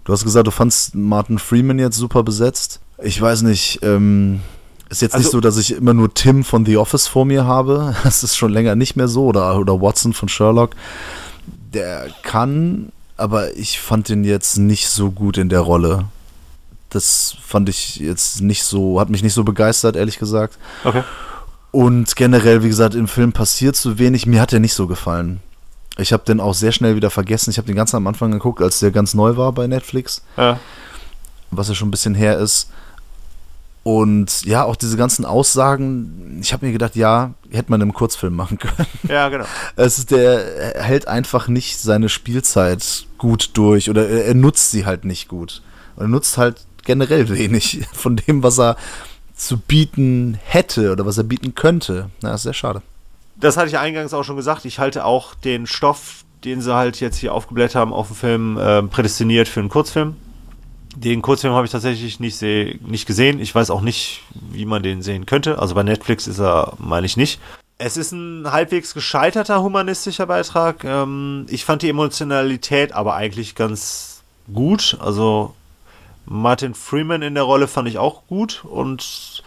[0.05, 2.81] Du hast gesagt, du fandst Martin Freeman jetzt super besetzt.
[3.03, 4.41] Ich weiß nicht, ähm,
[4.89, 7.45] ist jetzt also, nicht so, dass ich immer nur Tim von The Office vor mir
[7.45, 7.95] habe.
[8.05, 9.27] Das ist schon länger nicht mehr so.
[9.27, 10.71] Oder, oder Watson von Sherlock.
[11.73, 16.05] der kann, aber ich fand ihn jetzt nicht so gut in der Rolle.
[16.91, 20.57] Das fand ich jetzt nicht so, hat mich nicht so begeistert, ehrlich gesagt.
[20.85, 21.03] Okay.
[21.73, 24.25] Und generell, wie gesagt, im Film passiert so wenig.
[24.27, 25.41] Mir hat er nicht so gefallen.
[25.99, 27.51] Ich habe den auch sehr schnell wieder vergessen.
[27.51, 30.22] Ich habe den ganz am Anfang geguckt, als der ganz neu war bei Netflix.
[30.36, 30.61] Ja.
[31.51, 32.70] Was ja schon ein bisschen her ist.
[33.86, 38.34] Und ja, auch diese ganzen Aussagen, ich habe mir gedacht, ja, hätte man im Kurzfilm
[38.34, 38.88] machen können.
[39.09, 39.44] Ja, genau.
[39.76, 44.72] Es ist, der er hält einfach nicht seine Spielzeit gut durch oder er, er nutzt
[44.72, 45.62] sie halt nicht gut.
[45.97, 48.76] Er nutzt halt generell wenig von dem, was er
[49.36, 52.11] zu bieten hätte oder was er bieten könnte.
[52.22, 52.82] Na, ist sehr schade.
[53.39, 54.64] Das hatte ich eingangs auch schon gesagt.
[54.64, 58.59] Ich halte auch den Stoff, den sie halt jetzt hier aufgeblättert haben auf dem Film,
[58.59, 60.16] äh, prädestiniert für einen Kurzfilm.
[60.97, 63.39] Den Kurzfilm habe ich tatsächlich nicht, seh, nicht gesehen.
[63.39, 64.22] Ich weiß auch nicht,
[64.53, 65.59] wie man den sehen könnte.
[65.59, 67.39] Also bei Netflix ist er, meine ich, nicht.
[67.76, 70.84] Es ist ein halbwegs gescheiterter humanistischer Beitrag.
[70.84, 74.22] Ähm, ich fand die Emotionalität aber eigentlich ganz
[74.53, 74.97] gut.
[74.99, 75.55] Also
[76.24, 78.64] Martin Freeman in der Rolle fand ich auch gut.
[78.64, 79.43] Und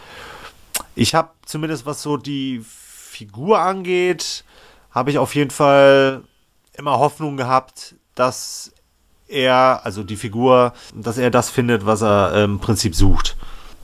[0.94, 2.64] ich habe zumindest, was so die
[3.20, 4.44] Figur angeht,
[4.90, 6.22] habe ich auf jeden Fall
[6.72, 8.72] immer Hoffnung gehabt, dass
[9.28, 13.36] er, also die Figur, dass er das findet, was er im Prinzip sucht.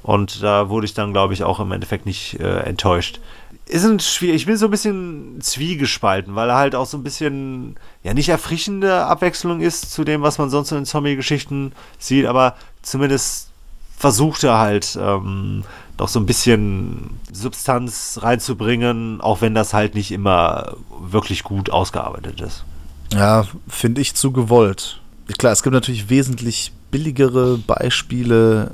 [0.03, 3.21] Und da wurde ich dann, glaube ich, auch im Endeffekt nicht äh, enttäuscht.
[3.67, 7.03] Ist ein schwierig, ich bin so ein bisschen zwiegespalten, weil er halt auch so ein
[7.03, 12.57] bisschen, ja, nicht erfrischende Abwechslung ist zu dem, was man sonst in Zombie-Geschichten sieht, aber
[12.81, 13.51] zumindest
[13.97, 15.65] versucht er halt, ähm,
[15.97, 22.41] doch so ein bisschen Substanz reinzubringen, auch wenn das halt nicht immer wirklich gut ausgearbeitet
[22.41, 22.65] ist.
[23.13, 25.01] Ja, finde ich zu gewollt
[25.35, 28.73] klar, es gibt natürlich wesentlich billigere Beispiele.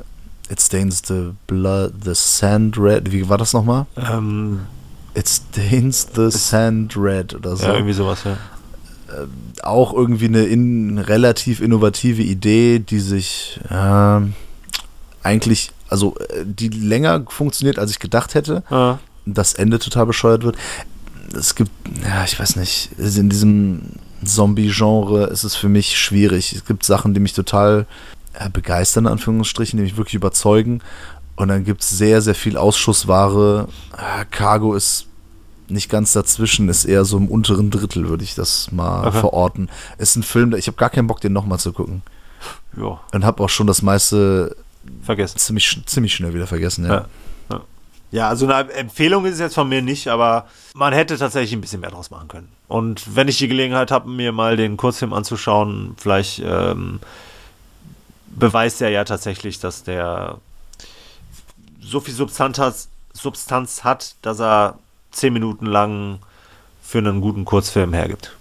[0.51, 3.11] It stains the blood, the sand red.
[3.13, 3.87] Wie war das nochmal?
[3.97, 4.61] Ähm,
[5.15, 7.67] It stains the sand red oder so.
[7.67, 8.33] Ja, irgendwie sowas, ja.
[8.33, 9.27] Äh,
[9.63, 14.21] auch irgendwie eine in, relativ innovative Idee, die sich äh,
[15.23, 18.63] eigentlich, also äh, die länger funktioniert, als ich gedacht hätte.
[18.71, 18.99] Ja.
[19.25, 20.57] Das Ende total bescheuert wird.
[21.35, 21.71] Es gibt,
[22.05, 23.83] ja, ich weiß nicht, in diesem
[24.25, 26.53] Zombie-Genre ist es für mich schwierig.
[26.53, 27.87] Es gibt Sachen, die mich total
[28.35, 30.81] äh, begeistern, in Anführungsstrichen, die mich wirklich überzeugen.
[31.37, 33.69] Und dann gibt es sehr, sehr viel Ausschussware.
[33.97, 35.07] Äh, Cargo ist
[35.69, 39.21] nicht ganz dazwischen, ist eher so im unteren Drittel, würde ich das mal okay.
[39.21, 39.71] verorten.
[39.99, 42.03] Ist ein Film, ich habe gar keinen Bock, den nochmal zu gucken.
[42.77, 43.01] Ja.
[43.13, 44.57] Und habe auch schon das meiste
[45.03, 45.39] vergessen.
[45.39, 46.95] Ziemlich, ziemlich schnell wieder vergessen, ja.
[46.95, 47.07] ja.
[48.13, 51.63] Ja, also eine Empfehlung ist es jetzt von mir nicht, aber man hätte tatsächlich ein
[51.63, 52.49] bisschen mehr draus machen können.
[52.69, 57.01] Und wenn ich die Gelegenheit habe, mir mal den Kurzfilm anzuschauen, vielleicht ähm,
[58.27, 60.37] beweist er ja tatsächlich, dass der
[61.81, 62.75] so viel Substanz hat,
[63.15, 64.79] Substanz hat, dass er
[65.11, 66.19] zehn Minuten lang
[66.83, 68.37] für einen guten Kurzfilm hergibt.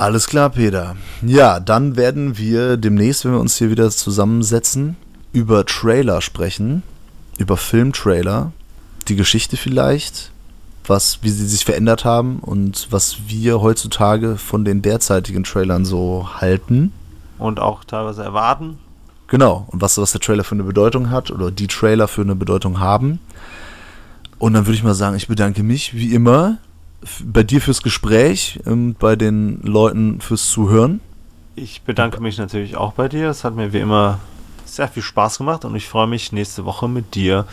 [0.00, 0.96] Alles klar, Peter.
[1.20, 4.96] Ja, dann werden wir demnächst, wenn wir uns hier wieder zusammensetzen,
[5.32, 6.82] über Trailer sprechen
[7.40, 8.52] über Filmtrailer,
[9.08, 10.30] die Geschichte vielleicht,
[10.86, 16.28] was, wie sie sich verändert haben und was wir heutzutage von den derzeitigen Trailern so
[16.36, 16.92] halten.
[17.38, 18.78] Und auch teilweise erwarten.
[19.26, 22.34] Genau, und was, was der Trailer für eine Bedeutung hat oder die Trailer für eine
[22.34, 23.20] Bedeutung haben.
[24.38, 26.58] Und dann würde ich mal sagen, ich bedanke mich wie immer
[27.24, 31.00] bei dir fürs Gespräch und bei den Leuten fürs Zuhören.
[31.56, 33.28] Ich bedanke mich natürlich auch bei dir.
[33.28, 34.20] Es hat mir wie immer
[34.64, 37.46] sehr viel Spaß gemacht und ich freue mich nächste Woche mit dir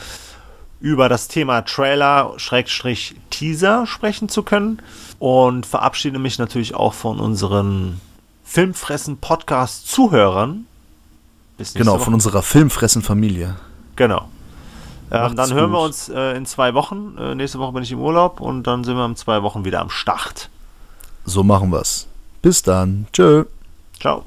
[0.80, 4.80] über das Thema Trailer-Teaser sprechen zu können
[5.18, 8.00] und verabschiede mich natürlich auch von unseren
[8.44, 10.68] Filmfressen-Podcast-Zuhörern.
[11.74, 13.56] Genau, von unserer Filmfressen-Familie.
[13.96, 14.30] Genau.
[15.12, 15.80] Ähm, dann hören gut.
[15.80, 17.18] wir uns äh, in zwei Wochen.
[17.18, 19.80] Äh, nächste Woche bin ich im Urlaub und dann sind wir in zwei Wochen wieder
[19.80, 20.50] am Start.
[21.26, 22.08] So machen wir's.
[22.42, 23.08] Bis dann.
[23.14, 23.46] Tschö.
[24.00, 24.24] Ciao.